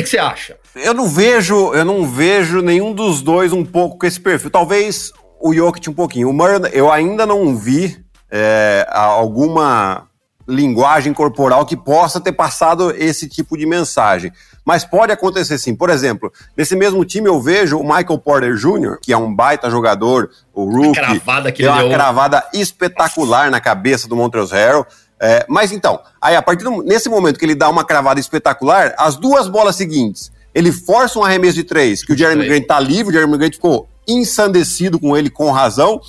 O 0.00 0.02
que, 0.02 0.10
você 0.10 0.18
acha? 0.18 0.56
Eu 0.74 0.94
não 0.94 1.08
vejo, 1.08 1.74
eu 1.74 1.84
não 1.84 2.06
vejo 2.06 2.60
nenhum 2.60 2.92
dos 2.92 3.22
dois 3.22 3.52
um 3.52 3.64
pouco 3.64 3.98
com 3.98 4.06
esse 4.06 4.20
perfil. 4.20 4.50
Talvez 4.50 5.12
o 5.40 5.54
Jokic 5.54 5.88
um 5.88 5.94
pouquinho. 5.94 6.30
O 6.30 6.32
Murray, 6.32 6.70
eu 6.72 6.90
ainda 6.90 7.24
não 7.24 7.56
vi 7.56 7.96
é, 8.30 8.86
alguma 8.90 10.08
linguagem 10.48 11.12
corporal 11.12 11.66
que 11.66 11.76
possa 11.76 12.20
ter 12.20 12.32
passado 12.32 12.94
esse 12.96 13.28
tipo 13.28 13.56
de 13.56 13.66
mensagem. 13.66 14.32
Mas 14.64 14.84
pode 14.84 15.12
acontecer 15.12 15.58
sim. 15.58 15.74
Por 15.74 15.90
exemplo, 15.90 16.32
nesse 16.56 16.74
mesmo 16.74 17.04
time 17.04 17.28
eu 17.28 17.40
vejo 17.40 17.78
o 17.78 17.82
Michael 17.82 18.18
Porter 18.18 18.54
Jr., 18.54 18.98
que 19.00 19.12
é 19.12 19.16
um 19.16 19.34
baita 19.34 19.70
jogador, 19.70 20.30
o 20.52 20.64
rookie. 20.64 20.98
A 20.98 21.04
cravada 21.04 21.52
que 21.52 21.62
ele 21.62 21.68
uma 21.68 21.82
deu. 21.82 21.90
cravada 21.90 22.44
espetacular 22.52 23.50
na 23.50 23.60
cabeça 23.60 24.08
do 24.08 24.16
Montrezl 24.16 24.54
Harrell. 24.54 24.86
É, 25.20 25.46
mas 25.48 25.72
então, 25.72 26.00
aí 26.20 26.36
a 26.36 26.42
partir 26.42 26.64
do, 26.64 26.82
nesse 26.82 27.08
momento 27.08 27.38
que 27.38 27.44
ele 27.44 27.54
dá 27.54 27.68
uma 27.68 27.84
cravada 27.84 28.20
espetacular, 28.20 28.94
as 28.98 29.16
duas 29.16 29.48
bolas 29.48 29.76
seguintes, 29.76 30.30
ele 30.54 30.70
força 30.70 31.18
um 31.18 31.24
arremesso 31.24 31.54
de 31.54 31.64
três, 31.64 32.04
que 32.04 32.12
o 32.12 32.16
Jeremy 32.16 32.46
Grant 32.46 32.66
tá 32.66 32.80
livre, 32.80 33.10
o 33.10 33.12
Jeremy 33.12 33.38
Grant 33.38 33.54
ficou 33.54 33.88
ensandecido 34.06 34.98
com 34.98 35.16
ele 35.16 35.30
com 35.30 35.50
razão. 35.50 36.00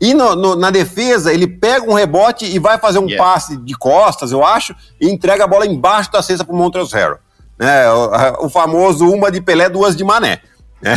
E 0.00 0.14
no, 0.14 0.34
no, 0.34 0.56
na 0.56 0.70
defesa, 0.70 1.32
ele 1.32 1.46
pega 1.46 1.88
um 1.88 1.94
rebote 1.94 2.44
e 2.44 2.58
vai 2.58 2.78
fazer 2.78 2.98
um 2.98 3.06
yeah. 3.06 3.22
passe 3.22 3.56
de 3.56 3.74
costas, 3.74 4.32
eu 4.32 4.44
acho, 4.44 4.74
e 5.00 5.08
entrega 5.08 5.44
a 5.44 5.46
bola 5.46 5.66
embaixo 5.66 6.10
da 6.10 6.22
cesta 6.22 6.44
pro 6.44 6.54
Montrezl 6.54 6.96
Harrell. 6.96 7.18
Né? 7.58 7.88
O, 7.92 8.46
o, 8.46 8.48
famoso 8.48 9.08
uma 9.08 9.30
de 9.30 9.40
Pelé, 9.40 9.68
duas 9.68 9.94
de 9.94 10.02
Mané. 10.02 10.40
Né? 10.82 10.94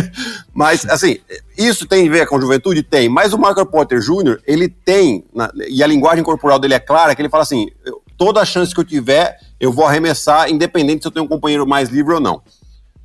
Mas, 0.52 0.84
assim, 0.86 1.18
isso 1.56 1.86
tem 1.86 2.08
a 2.08 2.10
ver 2.10 2.26
com 2.26 2.40
juventude? 2.40 2.82
Tem. 2.82 3.08
Mas 3.08 3.32
o 3.32 3.38
Michael 3.38 3.66
Potter 3.66 4.00
Jr., 4.00 4.40
ele 4.46 4.68
tem, 4.68 5.24
e 5.68 5.82
a 5.82 5.86
linguagem 5.86 6.24
corporal 6.24 6.58
dele 6.58 6.74
é 6.74 6.80
clara, 6.80 7.14
que 7.14 7.22
ele 7.22 7.28
fala 7.28 7.42
assim, 7.42 7.68
toda 8.16 8.40
a 8.40 8.44
chance 8.44 8.74
que 8.74 8.80
eu 8.80 8.84
tiver, 8.84 9.38
eu 9.60 9.72
vou 9.72 9.86
arremessar, 9.86 10.50
independente 10.50 11.02
se 11.02 11.08
eu 11.08 11.12
tenho 11.12 11.26
um 11.26 11.28
companheiro 11.28 11.66
mais 11.66 11.88
livre 11.88 12.14
ou 12.14 12.20
não. 12.20 12.42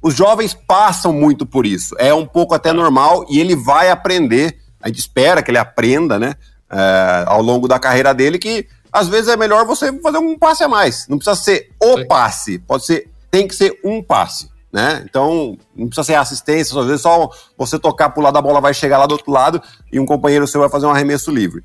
Os 0.02 0.16
jovens 0.16 0.54
passam 0.54 1.14
muito 1.14 1.46
por 1.46 1.66
isso. 1.66 1.96
É 2.00 2.14
um 2.14 2.26
pouco 2.26 2.56
até 2.56 2.74
normal 2.74 3.26
e 3.30 3.40
ele 3.40 3.56
vai 3.56 3.92
aprender 3.92 4.62
a 4.82 4.88
gente 4.88 5.00
espera 5.00 5.44
que 5.44 5.52
ele 5.52 5.58
aprenda, 5.58 6.18
né, 6.18 6.34
é, 6.70 7.24
ao 7.28 7.42
longo 7.42 7.68
da 7.68 7.80
carreira 7.80 8.14
dele, 8.14 8.40
que 8.40 8.68
às 8.92 9.08
vezes 9.08 9.30
é 9.30 9.38
melhor 9.38 9.66
você 9.66 9.94
fazer 10.02 10.18
um 10.18 10.38
passe 10.38 10.64
a 10.64 10.68
mais. 10.68 11.08
Não 11.08 11.18
precisa 11.18 11.36
ser 11.36 11.70
o 11.82 12.06
passe, 12.06 12.60
pode 12.60 12.86
ser, 12.86 13.10
tem 13.30 13.48
que 13.48 13.56
ser 13.56 13.80
um 13.84 14.02
passe. 14.02 14.50
Né? 14.72 15.04
Então, 15.04 15.58
não 15.76 15.88
precisa 15.88 16.06
ser 16.06 16.16
assistência, 16.16 16.80
às 16.80 16.86
vezes 16.86 17.02
só 17.02 17.30
você 17.58 17.78
tocar 17.78 18.10
pro 18.10 18.24
lado, 18.24 18.38
a 18.38 18.42
bola 18.42 18.62
vai 18.62 18.74
chegar 18.74 18.98
lá 18.98 19.06
do 19.06 19.12
outro 19.12 19.32
lado 19.32 19.62
e 19.92 20.00
um 20.00 20.06
companheiro 20.06 20.48
seu 20.48 20.62
vai 20.62 20.70
fazer 20.70 20.86
um 20.86 20.92
arremesso 20.92 21.30
livre. 21.30 21.62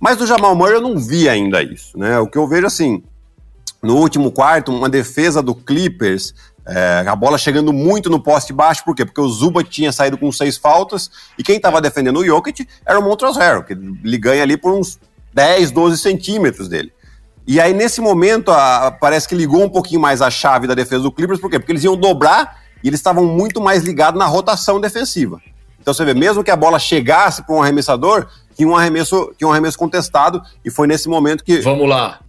Mas 0.00 0.16
do 0.16 0.26
Jamal 0.26 0.54
Murray 0.54 0.76
eu 0.76 0.80
não 0.80 0.98
vi 0.98 1.28
ainda 1.28 1.62
isso, 1.62 1.98
né? 1.98 2.18
O 2.18 2.26
que 2.26 2.38
eu 2.38 2.48
vejo 2.48 2.66
assim, 2.66 3.02
no 3.82 3.96
último 3.96 4.32
quarto, 4.32 4.72
uma 4.72 4.88
defesa 4.88 5.42
do 5.42 5.54
Clippers 5.54 6.34
é, 6.68 7.04
a 7.06 7.14
bola 7.14 7.38
chegando 7.38 7.72
muito 7.72 8.10
no 8.10 8.20
poste 8.20 8.52
baixo, 8.52 8.82
por 8.84 8.94
quê? 8.94 9.04
Porque 9.04 9.20
o 9.20 9.28
Zubat 9.28 9.70
tinha 9.70 9.92
saído 9.92 10.18
com 10.18 10.32
seis 10.32 10.56
faltas 10.56 11.08
e 11.38 11.42
quem 11.44 11.56
estava 11.56 11.80
defendendo 11.80 12.18
o 12.18 12.24
Jokic 12.24 12.66
era 12.84 12.98
o 12.98 13.02
Montrezl 13.02 13.62
que 13.64 13.72
ele 13.72 14.18
ganha 14.18 14.42
ali 14.42 14.56
por 14.56 14.72
uns 14.72 14.98
10, 15.32 15.70
12 15.70 15.98
centímetros 15.98 16.68
dele. 16.68 16.92
E 17.46 17.60
aí, 17.60 17.72
nesse 17.72 18.00
momento, 18.00 18.50
a, 18.50 18.90
parece 18.90 19.28
que 19.28 19.34
ligou 19.34 19.62
um 19.62 19.68
pouquinho 19.68 20.00
mais 20.00 20.20
a 20.20 20.30
chave 20.30 20.66
da 20.66 20.74
defesa 20.74 21.02
do 21.02 21.12
Clippers, 21.12 21.40
por 21.40 21.50
quê? 21.50 21.58
Porque 21.58 21.72
eles 21.72 21.84
iam 21.84 21.96
dobrar 21.96 22.60
e 22.82 22.88
eles 22.88 22.98
estavam 22.98 23.24
muito 23.24 23.60
mais 23.60 23.84
ligados 23.84 24.18
na 24.18 24.26
rotação 24.26 24.80
defensiva. 24.80 25.40
Então 25.80 25.94
você 25.94 26.04
vê, 26.04 26.14
mesmo 26.14 26.42
que 26.42 26.50
a 26.50 26.56
bola 26.56 26.78
chegasse 26.78 27.44
para 27.44 27.54
um 27.54 27.62
arremessador, 27.62 28.26
tinha 28.56 28.68
um 28.68 28.74
arremesso, 28.76 29.32
tinha 29.38 29.46
um 29.46 29.52
arremesso 29.52 29.78
contestado, 29.78 30.42
e 30.64 30.70
foi 30.70 30.88
nesse 30.88 31.08
momento 31.08 31.44
que. 31.44 31.60
Vamos 31.60 31.88
lá. 31.88 32.20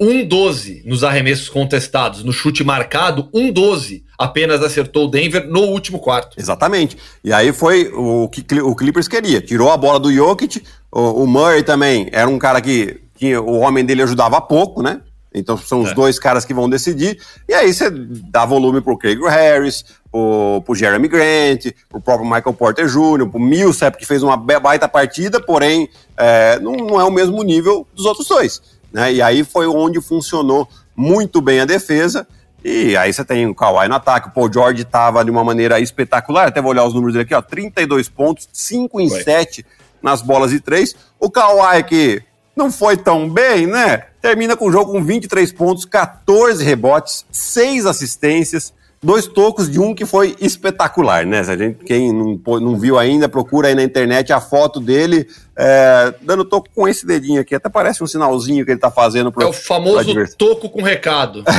1-12 0.00 0.84
nos 0.84 1.02
arremessos 1.02 1.48
contestados, 1.48 2.22
no 2.22 2.32
chute 2.32 2.62
marcado, 2.62 3.28
1-12 3.34 4.02
apenas 4.16 4.62
acertou 4.62 5.06
o 5.06 5.10
Denver 5.10 5.46
no 5.48 5.60
último 5.60 5.98
quarto. 5.98 6.38
Exatamente. 6.38 6.96
E 7.22 7.32
aí 7.32 7.52
foi 7.52 7.90
o 7.94 8.28
que 8.28 8.44
o 8.60 8.74
Clippers 8.74 9.08
queria. 9.08 9.40
Tirou 9.40 9.70
a 9.70 9.76
bola 9.76 9.98
do 9.98 10.12
Jokic, 10.12 10.62
o, 10.90 11.22
o 11.22 11.26
Murray 11.26 11.62
também 11.62 12.08
era 12.12 12.28
um 12.28 12.38
cara 12.38 12.60
que, 12.60 13.00
que 13.18 13.36
o 13.36 13.58
homem 13.58 13.84
dele 13.84 14.02
ajudava 14.02 14.40
pouco, 14.40 14.80
né? 14.80 15.00
Então 15.34 15.58
são 15.58 15.82
os 15.82 15.90
é. 15.90 15.94
dois 15.94 16.18
caras 16.20 16.44
que 16.44 16.54
vão 16.54 16.70
decidir. 16.70 17.20
E 17.48 17.52
aí 17.52 17.74
você 17.74 17.90
dá 17.90 18.46
volume 18.46 18.80
pro 18.80 18.96
Craig 18.96 19.18
Harris, 19.20 19.84
pro, 20.10 20.62
pro 20.64 20.74
Jeremy 20.74 21.08
Grant, 21.08 21.72
pro 21.88 22.00
próprio 22.00 22.24
Michael 22.24 22.54
Porter 22.54 22.86
Jr., 22.86 23.28
pro 23.28 23.40
Millsap, 23.40 23.98
que 23.98 24.06
fez 24.06 24.22
uma 24.22 24.36
baita 24.36 24.88
partida, 24.88 25.40
porém 25.40 25.88
é, 26.16 26.60
não, 26.60 26.72
não 26.72 27.00
é 27.00 27.04
o 27.04 27.10
mesmo 27.10 27.42
nível 27.42 27.86
dos 27.92 28.06
outros 28.06 28.28
dois. 28.28 28.62
Né? 28.92 29.14
E 29.14 29.22
aí 29.22 29.42
foi 29.42 29.66
onde 29.66 30.00
funcionou 30.00 30.68
muito 30.96 31.42
bem 31.42 31.60
a 31.60 31.64
defesa. 31.64 32.26
E 32.64 32.96
aí 32.96 33.12
você 33.12 33.24
tem 33.24 33.46
o 33.46 33.54
Kawhi 33.54 33.88
no 33.88 33.96
ataque, 33.96 34.28
o 34.28 34.30
Paul 34.30 34.52
George 34.52 34.82
estava 34.82 35.24
de 35.24 35.30
uma 35.30 35.42
maneira 35.42 35.80
espetacular, 35.80 36.48
até 36.48 36.62
vou 36.62 36.70
olhar 36.70 36.84
os 36.84 36.94
números 36.94 37.14
dele 37.14 37.24
aqui, 37.24 37.34
ó, 37.34 37.42
32 37.42 38.08
pontos, 38.08 38.48
5 38.52 39.00
em 39.00 39.08
foi. 39.08 39.22
7 39.22 39.66
nas 40.00 40.22
bolas 40.22 40.50
de 40.52 40.60
3. 40.60 40.94
O 41.18 41.30
Kawhi 41.30 41.82
que 41.84 42.22
não 42.58 42.72
foi 42.72 42.96
tão 42.96 43.30
bem, 43.30 43.66
né? 43.66 44.02
Termina 44.20 44.56
com 44.56 44.66
o 44.66 44.72
jogo 44.72 44.92
com 44.92 45.02
23 45.02 45.52
pontos, 45.52 45.84
14 45.84 46.64
rebotes, 46.64 47.24
6 47.30 47.86
assistências, 47.86 48.74
dois 49.00 49.28
tocos 49.28 49.70
de 49.70 49.78
um 49.78 49.94
que 49.94 50.04
foi 50.04 50.34
espetacular, 50.40 51.24
né? 51.24 51.38
A 51.38 51.56
gente, 51.56 51.84
quem 51.84 52.12
não, 52.12 52.40
não 52.60 52.76
viu 52.76 52.98
ainda, 52.98 53.28
procura 53.28 53.68
aí 53.68 53.76
na 53.76 53.84
internet 53.84 54.32
a 54.32 54.40
foto 54.40 54.80
dele 54.80 55.28
é, 55.56 56.12
dando 56.20 56.44
toco 56.44 56.68
com 56.74 56.88
esse 56.88 57.06
dedinho 57.06 57.40
aqui. 57.40 57.54
Até 57.54 57.68
parece 57.68 58.02
um 58.02 58.08
sinalzinho 58.08 58.64
que 58.64 58.72
ele 58.72 58.80
tá 58.80 58.90
fazendo 58.90 59.30
pro. 59.30 59.44
É 59.44 59.46
o 59.46 59.52
famoso 59.52 60.12
toco 60.36 60.68
com 60.68 60.82
recado. 60.82 61.44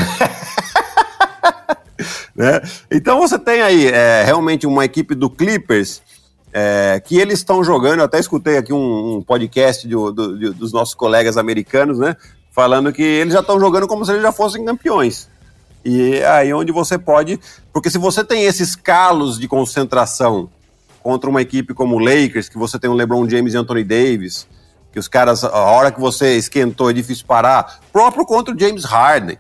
né? 2.36 2.62
Então 2.92 3.20
você 3.20 3.40
tem 3.40 3.62
aí 3.62 3.88
é, 3.88 4.24
realmente 4.26 4.68
uma 4.68 4.84
equipe 4.84 5.16
do 5.16 5.30
Clippers. 5.30 6.02
É, 6.52 7.02
que 7.06 7.18
eles 7.18 7.40
estão 7.40 7.64
jogando, 7.64 8.00
eu 8.00 8.06
até 8.06 8.20
escutei 8.20 8.58
aqui 8.58 8.74
um, 8.74 9.18
um 9.18 9.22
podcast 9.22 9.88
do, 9.88 10.12
do, 10.12 10.54
dos 10.54 10.74
nossos 10.74 10.96
colegas 10.96 11.38
americanos, 11.38 12.00
né? 12.00 12.16
Falando 12.52 12.92
que 12.92 13.04
eles 13.04 13.34
já 13.34 13.42
estão 13.42 13.60
jogando 13.60 13.88
como 13.88 14.04
se 14.04 14.12
eles 14.12 14.24
já 14.24 14.32
fossem 14.32 14.66
campeões. 14.66 15.30
E 15.86 16.22
aí 16.24 16.54
onde 16.54 16.72
você 16.72 16.98
pode. 16.98 17.40
Porque 17.72 17.90
se 17.90 17.98
você 17.98 18.24
tem 18.24 18.46
esses 18.46 18.76
calos 18.76 19.40
de 19.40 19.48
concentração 19.48 20.50
contra 21.02 21.30
uma 21.30 21.42
equipe 21.42 21.74
como 21.74 21.96
o 21.96 22.00
Lakers, 22.00 22.50
que 22.50 22.58
você 22.58 22.78
tem 22.78 22.90
o 22.90 22.94
LeBron 22.94 23.28
James 23.30 23.54
e 23.54 23.58
Anthony 23.58 23.84
Davis, 23.84 24.48
que 24.92 25.00
os 25.00 25.08
caras, 25.08 25.44
a 25.44 25.52
hora 25.52 25.92
que 25.92 26.00
você 26.00 26.36
esquentou 26.36 26.90
é 26.90 26.94
difícil 26.94 27.26
parar, 27.26 27.80
próprio 27.94 28.26
contra 28.26 28.54
o 28.54 28.60
James 28.60 28.84
Harden, 28.84 29.38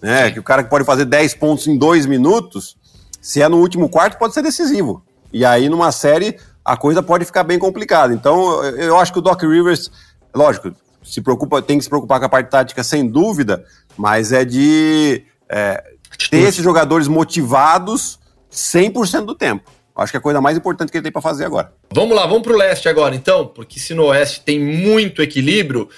né? 0.00 0.30
Que 0.30 0.40
o 0.40 0.42
cara 0.42 0.62
que 0.62 0.70
pode 0.70 0.84
fazer 0.84 1.04
10 1.04 1.34
pontos 1.34 1.66
em 1.66 1.78
dois 1.78 2.04
minutos, 2.04 2.76
se 3.20 3.40
é 3.40 3.48
no 3.48 3.58
último 3.58 3.88
quarto, 3.88 4.18
pode 4.18 4.34
ser 4.34 4.42
decisivo. 4.42 5.02
E 5.32 5.44
aí, 5.44 5.68
numa 5.68 5.90
série, 5.90 6.38
a 6.64 6.76
coisa 6.76 7.02
pode 7.02 7.24
ficar 7.24 7.42
bem 7.42 7.58
complicada. 7.58 8.12
Então, 8.12 8.62
eu 8.64 8.98
acho 8.98 9.12
que 9.12 9.18
o 9.18 9.22
Doc 9.22 9.42
Rivers, 9.42 9.90
lógico, 10.34 10.72
se 11.02 11.20
preocupa, 11.20 11.60
tem 11.60 11.78
que 11.78 11.84
se 11.84 11.90
preocupar 11.90 12.20
com 12.20 12.26
a 12.26 12.28
parte 12.28 12.50
tática, 12.50 12.84
sem 12.84 13.08
dúvida, 13.08 13.64
mas 13.96 14.32
é 14.32 14.44
de 14.44 15.24
é, 15.48 15.82
ter 16.30 16.42
esses 16.42 16.62
jogadores 16.62 17.08
motivados 17.08 18.18
100% 18.50 19.24
do 19.24 19.34
tempo. 19.34 19.70
Acho 19.94 20.12
que 20.12 20.16
é 20.16 20.20
a 20.20 20.22
coisa 20.22 20.40
mais 20.40 20.56
importante 20.56 20.90
que 20.90 20.96
ele 20.96 21.02
tem 21.02 21.12
para 21.12 21.20
fazer 21.20 21.44
agora. 21.44 21.72
Vamos 21.92 22.16
lá, 22.16 22.26
vamos 22.26 22.42
para 22.42 22.52
o 22.52 22.56
leste 22.56 22.88
agora, 22.88 23.14
então, 23.14 23.46
porque 23.46 23.78
se 23.78 23.92
no 23.92 24.04
oeste 24.06 24.40
tem 24.40 24.58
muito 24.58 25.20
equilíbrio, 25.20 25.88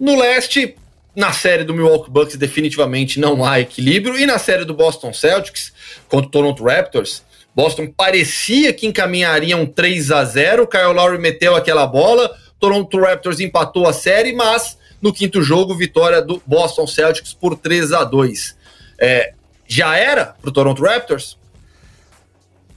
no 0.00 0.18
leste, 0.18 0.74
na 1.14 1.32
série 1.32 1.62
do 1.62 1.74
Milwaukee 1.74 2.10
Bucks, 2.10 2.36
definitivamente 2.36 3.20
não 3.20 3.44
há 3.44 3.60
equilíbrio, 3.60 4.18
e 4.18 4.24
na 4.24 4.38
série 4.38 4.64
do 4.64 4.72
Boston 4.72 5.12
Celtics 5.12 5.72
contra 6.08 6.28
o 6.28 6.30
Toronto 6.30 6.64
Raptors, 6.64 7.22
Boston 7.54 7.92
parecia 7.94 8.72
que 8.72 8.86
encaminharia 8.86 9.56
um 9.56 9.66
3 9.66 10.10
a 10.10 10.24
0 10.24 10.66
Kyle 10.66 10.92
Lowry 10.94 11.18
meteu 11.18 11.54
aquela 11.54 11.86
bola, 11.86 12.34
Toronto 12.58 12.98
Raptors 13.00 13.40
empatou 13.40 13.86
a 13.86 13.92
série, 13.92 14.32
mas 14.32 14.78
no 15.00 15.12
quinto 15.12 15.42
jogo, 15.42 15.74
vitória 15.74 16.22
do 16.22 16.40
Boston 16.46 16.86
Celtics 16.86 17.34
por 17.34 17.56
3 17.56 17.92
a 17.92 18.04
2 18.04 18.56
é, 19.00 19.34
já 19.66 19.96
era 19.96 20.26
para 20.40 20.48
o 20.48 20.52
Toronto 20.52 20.82
Raptors? 20.82 21.36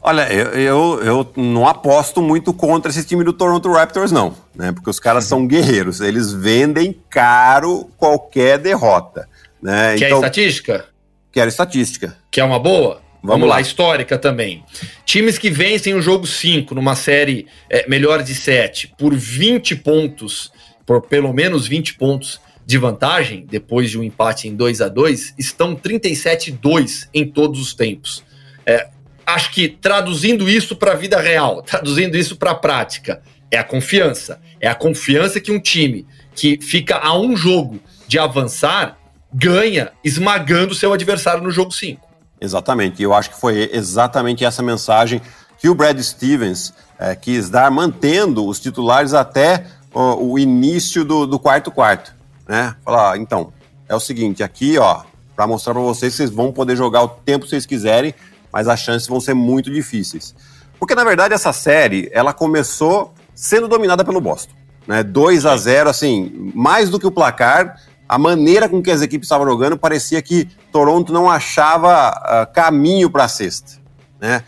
Olha, 0.01 0.31
eu, 0.31 0.49
eu, 0.53 1.03
eu, 1.03 1.31
não 1.35 1.67
aposto 1.67 2.21
muito 2.21 2.53
contra 2.53 2.91
esse 2.91 3.03
time 3.03 3.23
do 3.23 3.33
Toronto 3.33 3.71
Raptors, 3.71 4.11
não, 4.11 4.35
né? 4.53 4.71
Porque 4.71 4.89
os 4.89 4.99
caras 4.99 5.25
são 5.25 5.47
guerreiros, 5.47 5.99
eles 5.99 6.31
vendem 6.31 6.99
caro 7.09 7.89
qualquer 7.97 8.59
derrota. 8.59 9.27
Né? 9.61 9.95
Quer 9.97 10.05
então, 10.07 10.19
estatística? 10.19 10.85
Quero 11.31 11.49
estatística. 11.49 12.15
Que 12.29 12.39
é 12.39 12.43
uma 12.43 12.59
boa? 12.59 13.01
Vamos, 13.25 13.49
lá. 13.49 13.59
histórica 13.59 14.17
também. 14.17 14.63
Times 15.05 15.38
que 15.38 15.49
vencem 15.49 15.93
o 15.93 16.01
jogo 16.01 16.25
5 16.25 16.73
numa 16.75 16.95
série 16.95 17.47
é, 17.69 17.88
melhor 17.88 18.23
de 18.23 18.33
7 18.33 18.93
por 18.97 19.15
20 19.15 19.75
pontos, 19.77 20.51
por 20.85 21.01
pelo 21.01 21.33
menos 21.33 21.67
20 21.67 21.95
pontos 21.95 22.39
de 22.65 22.77
vantagem, 22.77 23.45
depois 23.47 23.91
de 23.91 23.99
um 23.99 24.03
empate 24.03 24.47
em 24.47 24.55
2 24.55 24.81
a 24.81 24.88
2 24.88 25.35
estão 25.38 25.75
37-2 25.75 27.07
em 27.13 27.25
todos 27.27 27.59
os 27.59 27.73
tempos. 27.73 28.23
É, 28.65 28.88
acho 29.25 29.51
que 29.51 29.67
traduzindo 29.67 30.49
isso 30.49 30.75
para 30.75 30.93
a 30.93 30.95
vida 30.95 31.19
real, 31.19 31.61
traduzindo 31.63 32.17
isso 32.17 32.35
para 32.35 32.51
a 32.51 32.55
prática, 32.55 33.21
é 33.51 33.57
a 33.57 33.63
confiança. 33.63 34.39
É 34.59 34.67
a 34.67 34.75
confiança 34.75 35.39
que 35.39 35.51
um 35.51 35.59
time 35.59 36.05
que 36.35 36.59
fica 36.61 36.97
a 36.97 37.17
um 37.17 37.35
jogo 37.35 37.79
de 38.07 38.19
avançar 38.19 38.97
ganha 39.33 39.91
esmagando 40.03 40.73
seu 40.73 40.93
adversário 40.93 41.43
no 41.43 41.51
jogo 41.51 41.71
5. 41.71 42.04
Exatamente. 42.39 43.02
Eu 43.02 43.13
acho 43.13 43.32
que 43.32 43.39
foi 43.39 43.69
exatamente 43.74 44.43
essa 44.43 44.62
mensagem 44.62 45.21
que 45.58 45.69
o 45.69 45.76
Brad 45.76 46.00
Stevens 46.00 46.74
é, 47.00 47.15
quis 47.15 47.50
dar, 47.50 47.71
mantendo 47.71 48.45
os 48.45 48.60
titulares 48.60 49.13
até 49.13 49.65
o 49.93 50.38
início 50.38 51.06
do, 51.06 51.26
do 51.26 51.39
quarto 51.39 51.71
quarto 51.71 52.15
né? 52.48 52.76
Falar, 52.84 53.17
então, 53.17 53.52
é 53.88 53.95
o 53.95 54.00
seguinte, 54.00 54.43
aqui, 54.43 54.78
ó, 54.78 55.02
para 55.36 55.48
mostrar 55.48 55.74
para 55.74 55.82
vocês 55.82 56.13
que 56.13 56.17
vocês 56.17 56.30
vão 56.30 56.52
poder 56.52 56.76
jogar 56.76 57.04
o 57.04 57.10
tempo 57.10 57.45
que 57.45 57.50
vocês 57.50 57.65
quiserem, 57.65 58.13
mas 58.52 58.67
as 58.67 58.80
chances 58.80 59.08
vão 59.08 59.19
ser 59.19 59.34
muito 59.34 59.71
difíceis. 59.71 60.36
Porque 60.80 60.95
na 60.95 61.04
verdade 61.04 61.34
essa 61.34 61.52
série, 61.52 62.10
ela 62.13 62.34
começou 62.34 63.13
sendo 63.34 63.67
dominada 63.67 64.04
pelo 64.06 64.21
Boston, 64.21 64.54
né? 64.88 65.04
2 65.04 65.45
a 65.45 65.58
0, 65.58 65.89
assim, 65.89 66.52
mais 66.54 66.89
do 66.89 67.00
que 67.00 67.08
o 67.08 67.12
placar, 67.12 67.82
a 68.07 68.17
maneira 68.17 68.69
com 68.69 68.81
que 68.81 68.91
as 68.91 69.01
equipes 69.01 69.25
estavam 69.25 69.47
jogando 69.47 69.77
parecia 69.77 70.21
que 70.21 70.47
Toronto 70.71 71.11
não 71.11 71.29
achava 71.29 72.09
uh, 72.09 72.53
caminho 72.53 73.09
para 73.09 73.25
a 73.25 73.27
sexta, 73.27 73.73
né? 74.19 74.43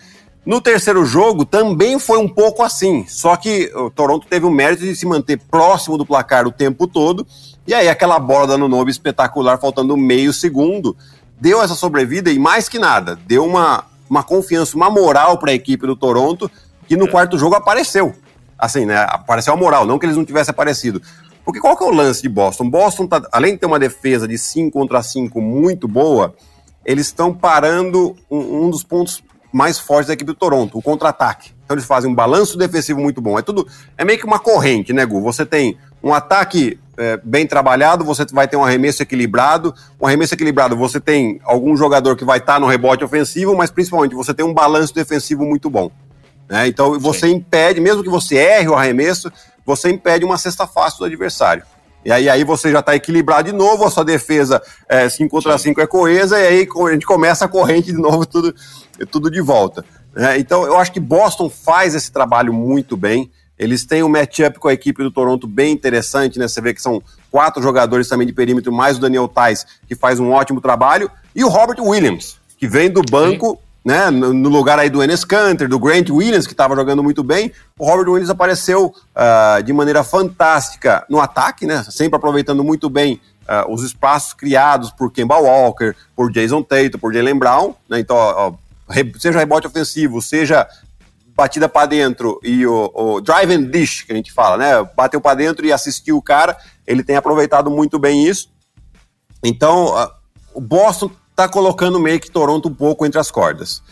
No 0.46 0.62
terceiro 0.62 1.04
jogo 1.04 1.44
também 1.44 2.00
foi 2.00 2.18
um 2.18 2.28
pouco 2.28 2.64
assim, 2.64 3.06
só 3.06 3.36
que 3.36 3.70
o 3.76 3.90
Toronto 3.90 4.28
teve 4.28 4.46
o 4.46 4.50
mérito 4.50 4.82
de 4.84 4.96
se 4.96 5.06
manter 5.06 5.38
próximo 5.38 5.98
do 5.98 6.06
placar 6.06 6.48
o 6.48 6.52
tempo 6.54 6.88
todo 6.88 7.28
e 7.68 7.74
aí 7.74 7.90
aquela 7.90 8.18
bola 8.18 8.48
da 8.48 8.58
Nunobi 8.58 8.90
espetacular, 8.90 9.60
faltando 9.60 9.98
meio 9.98 10.32
segundo, 10.32 10.96
deu 11.38 11.62
essa 11.62 11.76
sobrevida 11.76 12.32
e 12.32 12.40
mais 12.40 12.70
que 12.70 12.80
nada, 12.80 13.20
deu 13.28 13.44
uma, 13.44 13.84
uma 14.10 14.24
confiança, 14.24 14.78
uma 14.78 14.90
moral 14.90 15.38
para 15.38 15.52
a 15.52 15.54
equipe 15.54 15.86
do 15.86 15.94
Toronto, 15.94 16.50
que 16.88 16.96
no 16.96 17.08
é. 17.08 17.12
quarto 17.12 17.38
jogo 17.38 17.56
apareceu. 17.56 18.16
Assim, 18.58 18.86
né? 18.86 19.06
Apareceu 19.10 19.54
a 19.54 19.58
moral, 19.58 19.86
não 19.86 20.00
que 20.00 20.06
eles 20.06 20.16
não 20.16 20.24
tivessem 20.24 20.52
aparecido. 20.52 21.02
Porque 21.48 21.62
qual 21.62 21.78
que 21.78 21.84
é 21.86 21.88
o 21.88 21.92
lance 21.92 22.22
de 22.22 22.28
Boston? 22.28 22.70
Boston, 22.70 23.08
tá, 23.08 23.26
além 23.32 23.54
de 23.54 23.60
ter 23.60 23.66
uma 23.66 23.80
defesa 23.80 24.28
de 24.28 24.38
5 24.38 24.70
contra 24.70 25.02
5 25.02 25.40
muito 25.40 25.88
boa, 25.88 26.36
eles 26.86 27.06
estão 27.06 27.34
parando 27.34 28.18
um, 28.30 28.66
um, 28.66 28.70
dos 28.70 28.84
pontos 28.84 29.24
mais 29.50 29.80
fortes 29.80 30.08
da 30.08 30.14
equipe 30.14 30.28
do 30.28 30.36
Toronto, 30.36 30.78
o 30.78 30.82
contra-ataque. 30.82 31.54
Então 31.64 31.76
eles 31.76 31.86
fazem 31.86 32.12
um 32.12 32.14
balanço 32.14 32.58
defensivo 32.58 33.00
muito 33.00 33.22
bom. 33.22 33.40
É 33.40 33.42
tudo. 33.42 33.66
É 33.98 34.04
meio 34.04 34.20
que 34.20 34.26
uma 34.26 34.40
corrente, 34.40 34.92
né, 34.92 35.06
Gu? 35.06 35.22
Você 35.22 35.46
tem 35.46 35.78
um 36.04 36.14
ataque 36.14 36.78
é, 36.98 37.18
bem 37.24 37.48
trabalhado, 37.48 38.04
você 38.04 38.26
vai 38.34 38.46
ter 38.46 38.58
um 38.58 38.66
arremesso 38.66 39.02
equilibrado. 39.02 39.74
Um 40.02 40.06
arremesso 40.06 40.34
equilibrado, 40.34 40.76
você 40.76 41.00
tem 41.00 41.40
algum 41.46 41.78
jogador 41.78 42.18
que 42.18 42.26
vai 42.26 42.40
estar 42.40 42.56
tá 42.56 42.60
no 42.60 42.68
rebote 42.68 43.06
ofensivo, 43.06 43.56
mas 43.56 43.72
principalmente 43.72 44.14
você 44.14 44.34
tem 44.34 44.46
um 44.46 44.54
balanço 44.54 44.94
defensivo 44.94 45.46
muito 45.46 45.70
bom. 45.70 45.90
Né? 46.50 46.68
Então 46.68 47.00
você 47.00 47.28
Sim. 47.28 47.36
impede, 47.36 47.80
mesmo 47.80 48.04
que 48.04 48.10
você 48.10 48.36
erre 48.36 48.68
o 48.68 48.76
arremesso, 48.76 49.32
você 49.68 49.92
impede 49.92 50.24
uma 50.24 50.38
cesta 50.38 50.66
fácil 50.66 51.00
do 51.00 51.06
adversário. 51.06 51.64
E 52.06 52.12
aí, 52.12 52.30
aí 52.30 52.46
você 52.46 52.72
já 52.72 52.80
está 52.80 52.96
equilibrado 52.96 53.52
de 53.52 53.56
novo, 53.56 53.84
a 53.84 53.92
sua 53.92 54.06
defesa 54.06 54.62
5 55.10 55.26
é, 55.26 55.30
contra 55.30 55.58
5 55.58 55.82
é 55.82 55.86
coesa, 55.86 56.40
e 56.40 56.48
aí 56.48 56.68
a 56.88 56.92
gente 56.94 57.06
começa 57.06 57.44
a 57.44 57.48
corrente 57.50 57.92
de 57.92 57.98
novo, 57.98 58.26
tudo, 58.26 58.56
tudo 59.12 59.30
de 59.30 59.42
volta. 59.42 59.84
Né? 60.16 60.40
Então 60.40 60.64
eu 60.64 60.78
acho 60.78 60.94
que 60.94 61.02
Boston 61.02 61.50
faz 61.50 61.94
esse 61.94 62.10
trabalho 62.10 62.54
muito 62.54 62.96
bem. 62.96 63.30
Eles 63.60 63.84
têm 63.84 64.04
um 64.04 64.10
matchup 64.10 64.58
com 64.58 64.70
a 64.70 64.74
equipe 64.74 65.04
do 65.04 65.12
Toronto 65.12 65.48
bem 65.48 65.74
interessante, 65.74 66.40
né? 66.40 66.48
Você 66.48 66.62
vê 66.62 66.76
que 66.76 66.82
são 66.82 67.02
quatro 67.30 67.62
jogadores 67.62 68.08
também 68.08 68.26
de 68.26 68.32
perímetro, 68.32 68.72
mais 68.72 68.98
o 68.98 69.02
Daniel 69.02 69.28
Tais, 69.28 69.66
que 69.88 69.96
faz 69.96 70.20
um 70.20 70.32
ótimo 70.32 70.62
trabalho, 70.62 71.10
e 71.36 71.44
o 71.44 71.50
Robert 71.50 71.80
Williams, 71.82 72.40
que 72.58 72.68
vem 72.68 72.90
do 72.90 73.02
banco. 73.02 73.60
Né? 73.88 74.12
No 74.12 74.50
lugar 74.50 74.78
aí 74.78 74.90
do 74.90 75.02
Enes 75.02 75.24
Kanter, 75.24 75.70
do 75.70 75.80
Grant 75.80 76.10
Williams, 76.10 76.46
que 76.46 76.52
estava 76.52 76.76
jogando 76.76 77.02
muito 77.02 77.24
bem. 77.24 77.54
O 77.80 77.86
Robert 77.86 78.10
Williams 78.10 78.30
apareceu 78.30 78.88
uh, 78.88 79.64
de 79.64 79.72
maneira 79.72 80.04
fantástica 80.04 81.06
no 81.10 81.22
ataque, 81.22 81.66
né? 81.66 81.86
Sempre 81.90 82.18
aproveitando 82.18 82.66
muito 82.66 82.90
bem 82.90 83.22
uh, 83.44 83.74
os 83.74 83.84
espaços 83.84 84.34
criados 84.34 84.92
por 84.92 85.10
Kemba 85.10 85.38
Walker, 85.38 85.96
por 86.14 86.30
Jason 86.34 86.62
Tatum, 86.62 87.00
por 87.00 87.14
Jalen 87.14 87.40
Brown, 87.40 87.76
né? 87.90 87.98
Então, 88.02 88.18
ó, 88.18 88.54
seja 89.18 89.40
rebote 89.40 89.68
ofensivo, 89.68 90.22
seja 90.22 90.68
batida 91.34 91.70
para 91.70 91.86
dentro 91.86 92.42
e 92.44 92.68
o, 92.68 92.92
o, 92.94 93.22
drive 93.22 93.54
and 93.54 93.70
dish, 93.70 94.02
que 94.02 94.12
a 94.12 94.16
gente 94.18 94.34
fala, 94.34 94.58
né? 94.58 94.90
Bateu 94.98 95.22
para 95.22 95.36
dentro 95.36 95.66
e 95.66 95.72
assistiu 95.72 96.18
o 96.18 96.22
cara, 96.22 96.58
ele 96.86 97.06
tem 97.06 97.16
aproveitado 97.16 97.72
muito 97.72 97.98
bem 97.98 98.28
isso. 98.28 98.50
Então, 99.42 99.96
uh, 99.96 100.10
o 100.54 100.60
Boston 100.60 101.10
está 101.38 101.48
colocando 101.48 102.00
meio 102.00 102.20
que 102.20 102.32
Toronto 102.32 102.68
um 102.68 102.74
pouco 102.74 103.06
entre 103.06 103.20
as 103.20 103.30
cordas. 103.30 103.84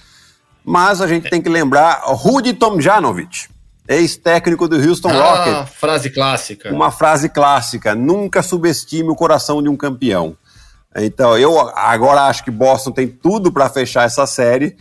Mas 0.63 0.99
a 0.99 1.07
gente 1.07 1.29
tem 1.29 1.39
que 1.39 1.49
lembrar 1.49 2.01
Rudy 2.05 2.53
Tomjanovic, 2.53 3.47
ex-técnico 3.87 4.67
do 4.67 4.77
Houston 4.77 5.09
ah, 5.09 5.21
Rockets. 5.21 5.75
frase 5.77 6.09
clássica. 6.09 6.73
Uma 6.73 6.89
frase 6.89 7.29
clássica, 7.29 7.93
nunca 7.93 8.41
subestime 8.41 9.09
o 9.09 9.15
coração 9.15 9.61
de 9.61 9.69
um 9.69 9.77
campeão. 9.77 10.35
Então, 10.95 11.37
eu 11.37 11.59
agora 11.75 12.23
acho 12.23 12.43
que 12.43 12.49
Boston 12.49 12.91
tem 12.91 13.07
tudo 13.07 13.51
para 13.51 13.69
fechar 13.69 14.05
essa 14.05 14.25
série, 14.25 14.75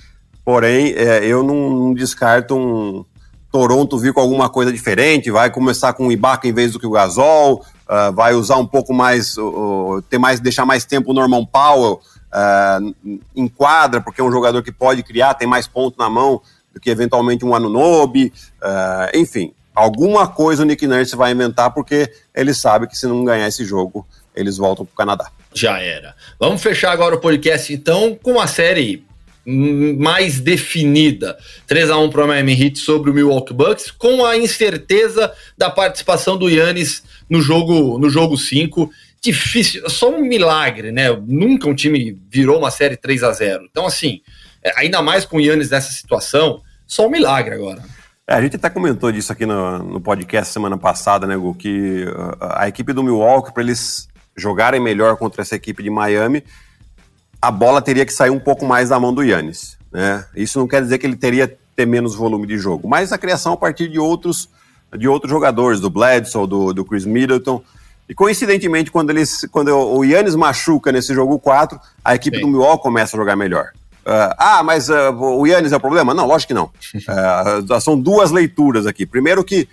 Porém, 0.44 0.92
é, 0.92 1.24
eu 1.24 1.42
não, 1.42 1.70
não, 1.70 1.94
descarto 1.94 2.54
um 2.54 3.04
Toronto 3.50 3.98
vir 3.98 4.12
com 4.12 4.20
alguma 4.20 4.50
coisa 4.50 4.70
diferente, 4.70 5.30
vai 5.30 5.50
começar 5.50 5.94
com 5.94 6.08
o 6.08 6.12
Ibaka 6.12 6.46
em 6.46 6.52
vez 6.52 6.72
do 6.72 6.78
que 6.78 6.86
o 6.86 6.90
Gasol, 6.90 7.64
uh, 7.88 8.12
vai 8.12 8.34
usar 8.34 8.56
um 8.56 8.66
pouco 8.66 8.92
mais, 8.92 9.38
uh, 9.38 10.02
ter 10.10 10.18
mais, 10.18 10.40
deixar 10.40 10.66
mais 10.66 10.84
tempo 10.84 11.12
o 11.12 11.14
Norman 11.14 11.46
Powell 11.46 12.00
uh, 12.34 13.18
enquadra, 13.34 14.00
porque 14.00 14.20
é 14.20 14.24
um 14.24 14.32
jogador 14.32 14.62
que 14.62 14.72
pode 14.72 15.02
criar, 15.02 15.34
tem 15.34 15.46
mais 15.46 15.66
ponto 15.66 15.98
na 15.98 16.10
mão 16.10 16.42
do 16.72 16.80
que 16.80 16.90
eventualmente 16.90 17.44
um 17.44 17.54
Anunobi, 17.54 18.32
uh, 18.60 19.16
enfim, 19.16 19.52
alguma 19.74 20.26
coisa 20.26 20.62
o 20.62 20.66
Nick 20.66 20.86
Nurse 20.86 21.14
vai 21.14 21.32
inventar, 21.32 21.72
porque 21.72 22.10
ele 22.34 22.52
sabe 22.52 22.86
que 22.88 22.98
se 22.98 23.06
não 23.06 23.24
ganhar 23.24 23.46
esse 23.46 23.64
jogo, 23.64 24.06
eles 24.34 24.56
voltam 24.56 24.84
para 24.84 24.92
o 24.92 24.96
Canadá. 24.96 25.30
Já 25.52 25.78
era. 25.78 26.14
Vamos 26.38 26.60
fechar 26.60 26.90
agora 26.90 27.14
o 27.14 27.20
podcast 27.20 27.72
então 27.72 28.18
com 28.20 28.40
a 28.40 28.46
série 28.46 29.04
mais 29.46 30.40
definida. 30.40 31.36
3 31.66 31.90
a 31.90 31.98
1 31.98 32.10
para 32.10 32.24
o 32.24 32.28
Miami 32.28 32.60
Heat 32.60 32.78
sobre 32.78 33.10
o 33.10 33.14
Milwaukee 33.14 33.52
Bucks, 33.52 33.90
com 33.90 34.24
a 34.24 34.36
incerteza 34.36 35.32
da 35.56 35.70
participação 35.70 36.36
do 36.36 36.48
Yannis 36.48 37.02
no 37.28 37.40
jogo 37.42 37.98
no 37.98 38.08
jogo 38.08 38.36
5. 38.36 38.90
Difícil, 39.24 39.88
só 39.88 40.10
um 40.10 40.20
milagre, 40.20 40.92
né? 40.92 41.10
Nunca 41.26 41.66
um 41.66 41.74
time 41.74 42.20
virou 42.28 42.58
uma 42.58 42.70
série 42.70 42.94
3 42.94 43.22
a 43.22 43.32
0. 43.32 43.66
Então 43.70 43.86
assim, 43.86 44.20
é, 44.62 44.78
ainda 44.78 45.00
mais 45.00 45.24
com 45.24 45.38
o 45.38 45.40
Yannis 45.40 45.70
nessa 45.70 45.90
situação, 45.90 46.60
só 46.86 47.06
um 47.06 47.10
milagre 47.10 47.54
agora. 47.54 47.82
É, 48.28 48.34
a 48.34 48.42
gente 48.42 48.56
até 48.56 48.68
comentou 48.68 49.10
disso 49.10 49.32
aqui 49.32 49.46
no, 49.46 49.78
no 49.78 50.00
podcast 50.00 50.52
semana 50.52 50.76
passada, 50.76 51.26
né, 51.26 51.36
Gu, 51.36 51.54
que 51.54 52.04
uh, 52.04 52.36
a 52.40 52.68
equipe 52.68 52.92
do 52.92 53.02
Milwaukee, 53.02 53.52
para 53.52 53.62
eles 53.62 54.08
jogarem 54.36 54.80
melhor 54.80 55.16
contra 55.16 55.40
essa 55.40 55.56
equipe 55.56 55.82
de 55.82 55.88
Miami, 55.88 56.44
a 57.40 57.50
bola 57.50 57.80
teria 57.80 58.04
que 58.04 58.12
sair 58.12 58.30
um 58.30 58.40
pouco 58.40 58.66
mais 58.66 58.90
da 58.90 59.00
mão 59.00 59.12
do 59.12 59.22
Yannis. 59.22 59.78
Né? 59.92 60.24
Isso 60.34 60.58
não 60.58 60.68
quer 60.68 60.82
dizer 60.82 60.98
que 60.98 61.06
ele 61.06 61.16
teria 61.16 61.56
ter 61.74 61.86
menos 61.86 62.14
volume 62.14 62.46
de 62.46 62.58
jogo, 62.58 62.88
mas 62.88 63.12
a 63.12 63.18
criação 63.18 63.52
a 63.52 63.56
partir 63.56 63.88
de 63.88 63.98
outros, 63.98 64.48
de 64.96 65.08
outros 65.08 65.30
jogadores, 65.30 65.80
do 65.80 65.88
Bledsoe, 65.88 66.46
do, 66.46 66.72
do 66.74 66.84
Chris 66.84 67.04
Middleton. 67.06 67.62
E 68.08 68.14
coincidentemente, 68.14 68.90
quando, 68.90 69.10
eles, 69.10 69.46
quando 69.50 69.68
o 69.68 70.04
Yannis 70.04 70.34
machuca 70.34 70.92
nesse 70.92 71.14
jogo 71.14 71.38
4, 71.38 71.80
a 72.04 72.14
equipe 72.14 72.36
Sim. 72.36 72.42
do 72.42 72.48
Milwaukee 72.48 72.82
começa 72.82 73.16
a 73.16 73.18
jogar 73.18 73.34
melhor. 73.34 73.70
Uh, 74.06 74.34
ah, 74.36 74.62
mas 74.62 74.90
uh, 74.90 75.12
o 75.12 75.46
Yannis 75.46 75.72
é 75.72 75.76
o 75.76 75.80
problema? 75.80 76.12
Não, 76.12 76.26
lógico 76.26 76.48
que 76.48 76.54
não. 76.54 76.70
Uh, 76.94 77.76
são 77.80 77.98
duas 77.98 78.30
leituras 78.30 78.86
aqui. 78.86 79.06
Primeiro 79.06 79.42
que 79.42 79.66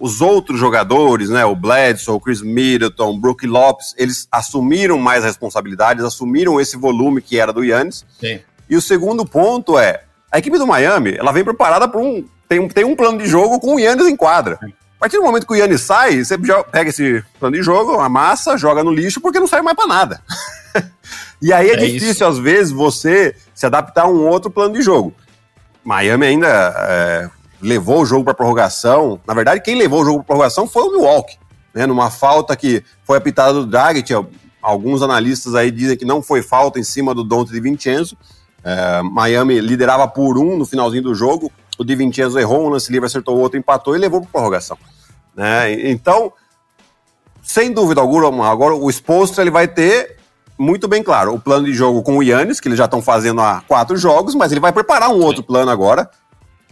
os 0.00 0.22
outros 0.22 0.58
jogadores, 0.58 1.28
né, 1.28 1.44
o 1.44 1.54
Bledsoe, 1.54 2.14
o 2.14 2.20
Chris 2.20 2.40
Middleton, 2.40 3.10
o 3.10 3.18
Brook 3.18 3.46
Lopes, 3.46 3.94
eles 3.98 4.26
assumiram 4.32 4.98
mais 4.98 5.22
responsabilidades, 5.22 6.04
assumiram 6.04 6.60
esse 6.60 6.76
volume 6.76 7.20
que 7.20 7.38
era 7.38 7.52
do 7.52 7.62
Yannis. 7.62 8.04
Sim. 8.18 8.40
E 8.68 8.76
o 8.76 8.80
segundo 8.80 9.26
ponto 9.26 9.78
é, 9.78 10.04
a 10.32 10.38
equipe 10.38 10.58
do 10.58 10.66
Miami, 10.66 11.14
ela 11.16 11.32
vem 11.32 11.44
preparada 11.44 11.86
para 11.86 12.00
um 12.00 12.24
tem, 12.48 12.68
tem 12.68 12.84
um 12.84 12.94
plano 12.94 13.18
de 13.18 13.26
jogo 13.26 13.58
com 13.58 13.74
o 13.74 13.80
Yannis 13.80 14.06
em 14.06 14.16
quadra. 14.16 14.58
A 14.60 14.66
partir 15.04 15.18
do 15.18 15.22
momento 15.22 15.46
que 15.46 15.52
o 15.52 15.56
Yannis 15.56 15.82
sai, 15.82 16.24
você 16.24 16.38
pega 16.72 16.88
esse 16.88 17.22
plano 17.38 17.54
de 17.54 17.62
jogo, 17.62 18.00
amassa, 18.00 18.56
joga 18.56 18.82
no 18.82 18.90
lixo, 18.90 19.20
porque 19.20 19.38
não 19.38 19.46
sai 19.46 19.60
mais 19.60 19.76
para 19.76 19.86
nada. 19.86 20.22
e 21.42 21.52
aí 21.52 21.68
é, 21.68 21.74
é 21.74 21.76
difícil, 21.76 22.10
isso. 22.10 22.24
às 22.24 22.38
vezes, 22.38 22.72
você 22.72 23.36
se 23.54 23.66
adaptar 23.66 24.04
a 24.04 24.08
um 24.08 24.26
outro 24.26 24.50
plano 24.50 24.72
de 24.72 24.80
jogo. 24.80 25.12
Miami 25.84 26.24
ainda 26.24 26.48
é, 26.48 27.30
levou 27.60 28.00
o 28.00 28.06
jogo 28.06 28.24
para 28.24 28.32
prorrogação. 28.32 29.20
Na 29.26 29.34
verdade, 29.34 29.60
quem 29.60 29.76
levou 29.76 30.00
o 30.00 30.04
jogo 30.06 30.18
para 30.20 30.28
prorrogação 30.28 30.66
foi 30.66 30.84
o 30.84 30.92
Milwaukee, 30.92 31.36
né? 31.74 31.84
Numa 31.84 32.10
falta 32.10 32.56
que 32.56 32.82
foi 33.04 33.18
apitada 33.18 33.52
do 33.52 33.66
Dragic. 33.66 34.10
Alguns 34.62 35.02
analistas 35.02 35.54
aí 35.54 35.70
dizem 35.70 35.98
que 35.98 36.06
não 36.06 36.22
foi 36.22 36.40
falta 36.40 36.80
em 36.80 36.84
cima 36.84 37.14
do 37.14 37.22
Dante 37.22 37.52
de 37.52 37.60
Vincenzo. 37.60 38.16
É, 38.64 39.02
Miami 39.02 39.60
liderava 39.60 40.08
por 40.08 40.38
um 40.38 40.56
no 40.56 40.64
finalzinho 40.64 41.02
do 41.02 41.14
jogo. 41.14 41.52
O 41.78 41.84
Di 41.84 41.94
Vincenzo 41.94 42.38
errou 42.38 42.66
um 42.66 42.68
lance 42.68 42.90
livre, 42.90 43.06
acertou 43.06 43.36
o 43.36 43.40
outro, 43.40 43.58
empatou 43.58 43.96
e 43.96 43.98
levou 43.98 44.20
para 44.20 44.30
prorrogação. 44.30 44.78
Né? 45.34 45.90
Então, 45.90 46.32
sem 47.42 47.72
dúvida 47.72 48.00
alguma, 48.00 48.48
agora 48.48 48.74
o 48.74 48.88
exposto 48.88 49.40
ele 49.40 49.50
vai 49.50 49.68
ter 49.68 50.16
muito 50.56 50.86
bem 50.86 51.02
claro 51.02 51.34
o 51.34 51.40
plano 51.40 51.66
de 51.66 51.72
jogo 51.72 52.02
com 52.02 52.18
o 52.18 52.22
Yannis, 52.22 52.60
que 52.60 52.68
eles 52.68 52.78
já 52.78 52.84
estão 52.84 53.02
fazendo 53.02 53.40
há 53.40 53.62
quatro 53.66 53.96
jogos, 53.96 54.34
mas 54.34 54.52
ele 54.52 54.60
vai 54.60 54.72
preparar 54.72 55.10
um 55.10 55.18
Sim. 55.18 55.24
outro 55.24 55.42
plano 55.42 55.70
agora 55.70 56.08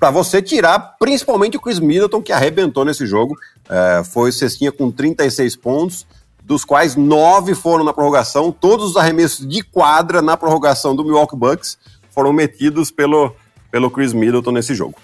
para 0.03 0.11
você 0.11 0.43
tirar 0.43 0.97
principalmente 0.99 1.57
o 1.57 1.61
Chris 1.61 1.79
Middleton, 1.79 2.21
que 2.21 2.33
arrebentou 2.33 2.85
nesse 2.85 3.07
jogo. 3.07 3.37
É, 3.69 4.03
foi 4.03 4.33
cestinha 4.33 4.73
com 4.73 4.91
36 4.91 5.55
pontos, 5.55 6.05
dos 6.43 6.65
quais 6.65 6.97
nove 6.97 7.55
foram 7.55 7.85
na 7.85 7.93
prorrogação. 7.93 8.51
Todos 8.51 8.91
os 8.91 8.97
arremessos 8.97 9.47
de 9.47 9.62
quadra 9.62 10.21
na 10.21 10.37
prorrogação 10.37 10.97
do 10.97 11.05
Milwaukee 11.05 11.37
Bucks 11.37 11.79
foram 12.11 12.33
metidos 12.33 12.91
pelo, 12.91 13.33
pelo 13.73 13.91
Chris 13.91 14.13
Middleton 14.13 14.53
nesse 14.53 14.75
jogo. 14.75 14.95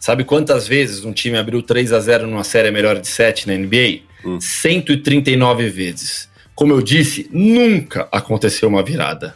Sabe 0.00 0.24
quantas 0.24 0.66
vezes 0.66 1.04
um 1.04 1.12
time 1.12 1.38
abriu 1.38 1.62
3 1.62 1.92
a 1.92 2.00
0 2.00 2.26
numa 2.26 2.44
série 2.44 2.70
melhor 2.70 2.98
de 2.98 3.06
7 3.06 3.46
na 3.46 3.54
NBA? 3.54 4.00
Hum. 4.24 4.40
139 4.40 5.68
vezes. 5.68 6.28
Como 6.54 6.72
eu 6.72 6.80
disse, 6.80 7.28
nunca 7.30 8.08
aconteceu 8.10 8.68
uma 8.68 8.82
virada. 8.82 9.34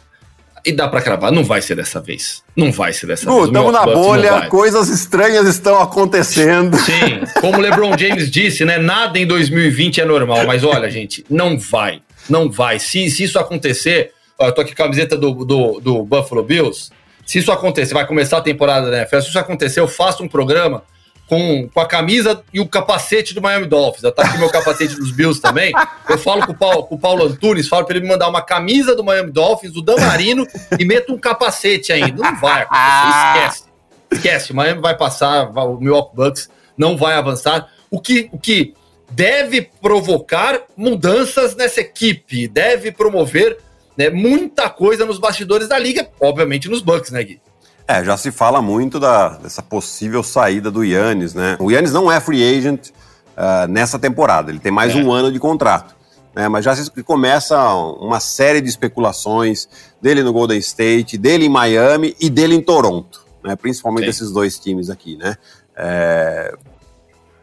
E 0.65 0.71
dá 0.71 0.87
para 0.87 1.01
cravar, 1.01 1.31
não 1.31 1.43
vai 1.43 1.61
ser 1.61 1.75
dessa 1.75 2.01
vez. 2.01 2.43
Não 2.55 2.71
vai 2.71 2.91
ser 2.91 3.07
dessa 3.07 3.25
vez. 3.29 3.45
Estamos 3.45 3.71
na 3.71 3.85
bolha, 3.85 4.47
coisas 4.47 4.89
estranhas 4.89 5.47
estão 5.47 5.79
acontecendo. 5.81 6.75
Sim, 6.83 7.21
como 7.39 7.57
o 7.57 7.61
LeBron 7.61 7.97
James 7.97 8.29
disse, 8.29 8.65
né? 8.65 8.77
Nada 8.77 9.17
em 9.17 9.25
2020 9.25 10.01
é 10.01 10.05
normal, 10.05 10.45
mas 10.45 10.63
olha, 10.63 10.89
gente, 10.89 11.25
não 11.29 11.57
vai. 11.57 12.01
Não 12.29 12.51
vai. 12.51 12.77
Se, 12.77 13.09
se 13.09 13.23
isso 13.23 13.39
acontecer, 13.39 14.11
eu 14.39 14.51
tô 14.51 14.61
aqui 14.61 14.75
com 14.75 14.83
a 14.83 14.85
camiseta 14.85 15.17
do, 15.17 15.33
do, 15.45 15.79
do 15.79 16.03
Buffalo 16.03 16.43
Bills. 16.43 16.91
Se 17.29 17.37
isso 17.37 17.51
acontecer, 17.51 17.93
vai 17.93 18.07
começar 18.07 18.39
a 18.39 18.41
temporada 18.41 18.89
da 18.89 18.97
NFL. 18.97 19.21
Se 19.21 19.27
isso 19.27 19.37
acontecer, 19.37 19.79
eu 19.79 19.87
faço 19.87 20.23
um 20.23 20.27
programa 20.27 20.81
com, 21.27 21.69
com 21.71 21.79
a 21.79 21.85
camisa 21.85 22.41
e 22.51 22.59
o 22.59 22.67
capacete 22.67 23.35
do 23.35 23.41
Miami 23.41 23.67
Dolphins. 23.67 24.11
Tá 24.15 24.23
aqui 24.23 24.39
meu 24.39 24.49
capacete 24.49 24.95
dos 24.95 25.11
Bills 25.11 25.39
também. 25.39 25.71
Eu 26.09 26.17
falo 26.17 26.43
com 26.43 26.53
o 26.53 26.57
Paulo, 26.57 26.83
com 26.85 26.95
o 26.95 26.97
Paulo 26.97 27.23
Antunes, 27.23 27.67
falo 27.67 27.85
para 27.85 27.97
ele 27.97 28.05
me 28.07 28.11
mandar 28.11 28.27
uma 28.29 28.41
camisa 28.41 28.95
do 28.95 29.03
Miami 29.03 29.29
Dolphins, 29.29 29.73
do 29.73 29.83
Damarino, 29.83 30.43
e 30.79 30.83
meto 30.83 31.13
um 31.13 31.19
capacete 31.19 31.93
ainda. 31.93 32.19
Não 32.19 32.35
vai 32.39 32.63
acontecer, 32.67 33.27
esquece. 33.27 33.63
Esquece, 34.11 34.51
o 34.51 34.55
Miami 34.55 34.81
vai 34.81 34.97
passar, 34.97 35.51
o 35.51 35.79
Milwaukee 35.79 36.15
Bucks 36.15 36.49
não 36.75 36.97
vai 36.97 37.13
avançar. 37.13 37.69
O 37.91 38.01
que, 38.01 38.27
o 38.31 38.39
que 38.39 38.73
deve 39.11 39.69
provocar 39.79 40.61
mudanças 40.75 41.55
nessa 41.55 41.81
equipe, 41.81 42.47
deve 42.47 42.91
promover 42.91 43.59
né, 43.99 44.09
muita 44.09 44.69
coisa 44.69 45.05
nos 45.05 45.19
bastidores 45.19 45.67
da 45.67 45.77
liga, 45.77 46.07
obviamente 46.21 46.69
nos 46.69 46.81
Bucks, 46.81 47.11
né, 47.11 47.21
Gui? 47.21 47.41
É, 47.85 48.01
já 48.01 48.15
se 48.15 48.31
fala 48.31 48.61
muito 48.61 48.97
da, 48.97 49.29
dessa 49.29 49.61
possível 49.61 50.23
saída 50.23 50.71
do 50.71 50.85
Yannis, 50.85 51.33
né? 51.33 51.57
O 51.59 51.69
Yannis 51.69 51.91
não 51.91 52.09
é 52.09 52.21
free 52.21 52.57
agent 52.57 52.89
uh, 52.89 53.67
nessa 53.67 53.99
temporada, 53.99 54.51
ele 54.51 54.59
tem 54.59 54.71
mais 54.71 54.95
é. 54.95 54.97
um 54.97 55.11
ano 55.11 55.29
de 55.29 55.37
contrato. 55.37 55.97
Né? 56.33 56.47
Mas 56.47 56.63
já 56.63 56.73
se 56.73 56.89
começa 57.03 57.61
uma 57.73 58.21
série 58.21 58.61
de 58.61 58.69
especulações 58.69 59.67
dele 60.01 60.23
no 60.23 60.31
Golden 60.31 60.59
State, 60.59 61.17
dele 61.17 61.47
em 61.47 61.49
Miami 61.49 62.15
e 62.21 62.29
dele 62.29 62.55
em 62.55 62.61
Toronto, 62.61 63.25
né? 63.43 63.57
principalmente 63.57 64.05
Sim. 64.05 64.09
esses 64.11 64.31
dois 64.31 64.57
times 64.57 64.89
aqui, 64.89 65.17
né? 65.17 65.35
É, 65.75 66.55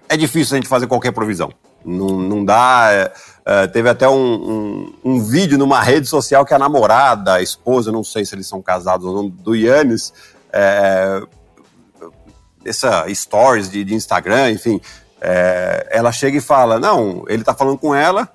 é 0.09 0.17
difícil 0.17 0.55
a 0.55 0.57
gente 0.57 0.69
fazer 0.69 0.87
qualquer 0.87 1.13
provisão. 1.13 1.53
Não, 1.85 2.19
não 2.19 2.45
dá. 2.45 2.89
É, 2.93 3.13
é, 3.49 3.69
teve 3.69 3.89
até 3.89 4.09
um, 4.09 4.13
um, 4.17 4.95
um, 5.05 5.23
vídeo 5.23 5.57
numa 5.57 5.81
rede 5.81 6.09
social 6.09 6.45
que 6.45 6.53
a 6.53 6.59
namorada, 6.59 7.35
a 7.35 7.43
esposa, 7.43 7.93
não 7.93 8.03
sei 8.03 8.25
se 8.25 8.35
eles 8.35 8.49
são 8.49 8.61
casados 8.61 9.07
ou 9.07 9.15
não, 9.15 9.29
do 9.29 9.55
Yannis, 9.55 10.13
é, 10.53 11.23
essa 12.65 13.07
stories 13.15 13.71
de, 13.71 13.85
de 13.85 13.95
Instagram, 13.95 14.51
enfim, 14.51 14.81
é, 15.21 15.87
ela 15.93 16.11
chega 16.11 16.39
e 16.39 16.41
fala, 16.41 16.81
não, 16.81 17.25
ele 17.29 17.45
tá 17.45 17.55
falando 17.55 17.79
com 17.79 17.95
ela, 17.95 18.29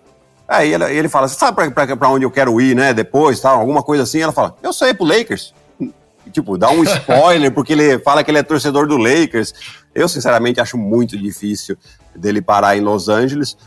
aí 0.47 0.73
ele, 0.73 0.85
ele 0.85 1.09
fala, 1.09 1.27
você 1.27 1.37
sabe 1.37 1.69
pra, 1.71 1.97
pra, 1.97 2.09
onde 2.09 2.23
eu 2.23 2.31
quero 2.31 2.61
ir, 2.61 2.73
né, 2.73 2.93
depois, 2.93 3.41
tal, 3.41 3.59
alguma 3.59 3.83
coisa 3.83 4.03
assim, 4.03 4.21
ela 4.21 4.31
fala, 4.31 4.55
eu 4.63 4.71
sei, 4.71 4.93
pro 4.93 5.05
Lakers. 5.05 5.53
Tipo, 6.31 6.57
dá 6.57 6.69
um 6.69 6.83
spoiler, 6.83 7.51
porque 7.51 7.73
ele 7.73 7.99
fala 7.99 8.23
que 8.23 8.31
ele 8.31 8.37
é 8.37 8.43
torcedor 8.43 8.87
do 8.87 8.95
Lakers. 8.95 9.53
Eu, 9.93 10.07
sinceramente, 10.07 10.61
acho 10.61 10.77
muito 10.77 11.17
difícil 11.17 11.75
dele 12.15 12.41
parar 12.41 12.77
em 12.77 12.79
Los 12.79 13.09
Angeles. 13.09 13.57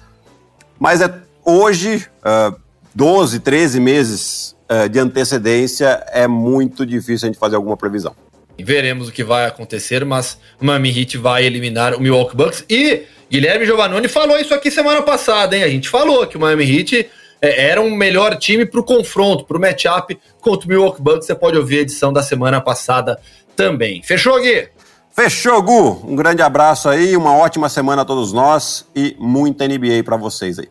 Mas 0.78 1.00
é 1.00 1.23
hoje, 1.44 2.06
uh, 2.20 2.56
12, 2.94 3.40
13 3.40 3.80
meses 3.80 4.56
uh, 4.70 4.88
de 4.88 4.98
antecedência, 4.98 6.04
é 6.12 6.26
muito 6.26 6.84
difícil 6.86 7.26
a 7.26 7.32
gente 7.32 7.38
fazer 7.38 7.56
alguma 7.56 7.76
previsão. 7.76 8.14
Veremos 8.58 9.08
o 9.08 9.12
que 9.12 9.24
vai 9.24 9.46
acontecer, 9.46 10.04
mas 10.04 10.38
o 10.60 10.64
Miami 10.64 11.00
Heat 11.00 11.18
vai 11.18 11.44
eliminar 11.44 11.94
o 11.94 12.00
Milwaukee 12.00 12.36
Bucks. 12.36 12.64
E 12.70 13.02
Guilherme 13.30 13.66
Giovannoni 13.66 14.06
falou 14.06 14.38
isso 14.38 14.54
aqui 14.54 14.70
semana 14.70 15.02
passada, 15.02 15.56
hein? 15.56 15.64
A 15.64 15.68
gente 15.68 15.88
falou 15.88 16.26
que 16.26 16.36
o 16.36 16.40
Miami 16.40 16.64
Heat 16.64 17.10
é, 17.42 17.68
era 17.70 17.80
um 17.80 17.94
melhor 17.94 18.36
time 18.36 18.64
para 18.64 18.80
o 18.80 18.84
confronto, 18.84 19.44
para 19.44 19.56
o 19.56 19.60
matchup 19.60 20.16
contra 20.40 20.66
o 20.66 20.68
Milwaukee 20.68 21.02
Bucks. 21.02 21.26
Você 21.26 21.34
pode 21.34 21.58
ouvir 21.58 21.78
a 21.78 21.80
edição 21.80 22.12
da 22.12 22.22
semana 22.22 22.60
passada 22.60 23.18
também. 23.56 24.02
Fechou, 24.02 24.40
Gui? 24.40 24.68
Fechou, 25.10 25.62
Gu. 25.62 26.02
Um 26.04 26.16
grande 26.16 26.42
abraço 26.42 26.88
aí, 26.88 27.16
uma 27.16 27.36
ótima 27.36 27.68
semana 27.68 28.02
a 28.02 28.04
todos 28.04 28.32
nós 28.32 28.86
e 28.94 29.16
muita 29.18 29.66
NBA 29.66 30.02
para 30.04 30.16
vocês 30.16 30.58
aí. 30.58 30.68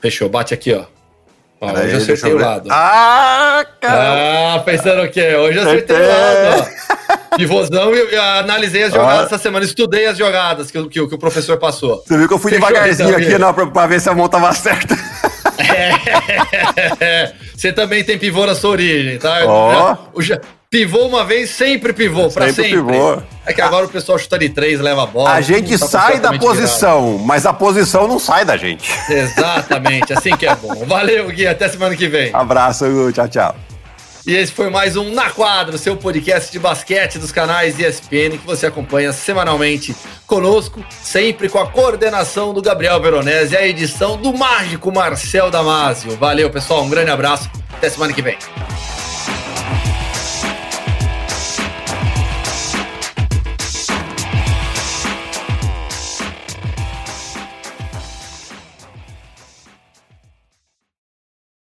Fechou, 0.00 0.28
bate 0.28 0.54
aqui, 0.54 0.72
ó. 0.72 0.84
ó 1.60 1.72
hoje 1.72 1.92
eu 1.92 1.96
acertei 1.98 2.32
o 2.32 2.38
lado. 2.38 2.68
Ah, 2.70 3.64
cara! 3.80 4.54
Ah, 4.54 4.58
pensando 4.60 5.02
o 5.02 5.10
quê? 5.10 5.34
Hoje 5.34 5.58
eu 5.58 5.68
acertei 5.68 5.96
o 5.96 6.08
lado, 6.08 6.66
ó. 7.30 7.36
Pivôzão 7.36 7.94
e 7.94 8.16
analisei 8.16 8.84
as 8.84 8.92
jogadas 8.92 9.20
ah. 9.20 9.26
essa 9.26 9.38
semana, 9.38 9.64
estudei 9.64 10.06
as 10.06 10.16
jogadas 10.16 10.70
que, 10.70 10.82
que, 10.88 11.06
que, 11.06 11.14
o 11.14 11.18
professor 11.18 11.58
passou. 11.58 12.02
Você 12.04 12.16
viu 12.16 12.26
que 12.26 12.34
eu 12.34 12.38
fui 12.38 12.50
Fechou, 12.50 12.66
devagarzinho 12.66 13.08
então, 13.10 13.20
aqui 13.20 13.38
não, 13.38 13.54
pra, 13.54 13.66
pra, 13.66 13.86
ver 13.86 14.00
se 14.00 14.08
a 14.08 14.14
mão 14.14 14.28
tava 14.28 14.52
certa. 14.52 14.96
É, 17.00 17.32
você 17.54 17.72
também 17.72 18.02
tem 18.02 18.18
pivô 18.18 18.44
na 18.46 18.54
sua 18.54 18.70
origem, 18.70 19.18
tá? 19.18 19.40
Oh. 19.46 20.20
Já, 20.20 20.40
pivô 20.70 21.06
uma 21.06 21.24
vez, 21.24 21.50
sempre 21.50 21.92
pivô, 21.92 22.30
pra 22.30 22.46
sempre. 22.46 22.70
sempre. 22.70 22.92
Pivô. 22.92 23.20
É 23.44 23.52
que 23.52 23.60
agora 23.60 23.86
o 23.86 23.88
pessoal 23.88 24.16
chuta 24.16 24.38
de 24.38 24.48
três, 24.48 24.78
leva 24.78 25.02
a 25.02 25.06
bola. 25.06 25.32
A 25.32 25.40
gente 25.40 25.76
tá 25.76 25.86
sai 25.86 26.20
da 26.20 26.38
posição, 26.38 27.06
virado. 27.10 27.26
mas 27.26 27.44
a 27.44 27.52
posição 27.52 28.06
não 28.06 28.20
sai 28.20 28.44
da 28.44 28.56
gente. 28.56 28.88
Exatamente, 29.10 30.12
assim 30.12 30.36
que 30.36 30.46
é 30.46 30.54
bom. 30.54 30.86
Valeu, 30.86 31.28
Gui, 31.28 31.46
até 31.46 31.68
semana 31.68 31.96
que 31.96 32.06
vem. 32.06 32.30
Abraço, 32.32 32.84
tchau, 33.12 33.28
tchau. 33.28 33.56
E 34.24 34.36
esse 34.36 34.52
foi 34.52 34.70
mais 34.70 34.96
um 34.96 35.12
Na 35.12 35.30
Quadra, 35.30 35.76
seu 35.76 35.96
podcast 35.96 36.52
de 36.52 36.58
basquete 36.58 37.18
dos 37.18 37.32
canais 37.32 37.76
ESPN 37.80 38.38
que 38.38 38.46
você 38.46 38.66
acompanha 38.66 39.12
semanalmente 39.12 39.96
conosco, 40.26 40.84
sempre 41.02 41.48
com 41.48 41.58
a 41.58 41.66
coordenação 41.66 42.54
do 42.54 42.62
Gabriel 42.62 43.00
Veronese 43.00 43.54
e 43.54 43.56
a 43.56 43.66
edição 43.66 44.16
do 44.18 44.32
mágico 44.32 44.92
Marcel 44.92 45.50
Damasio. 45.50 46.16
Valeu, 46.16 46.48
pessoal, 46.48 46.84
um 46.84 46.90
grande 46.90 47.10
abraço, 47.10 47.50
até 47.72 47.90
semana 47.90 48.12
que 48.12 48.22
vem. 48.22 48.36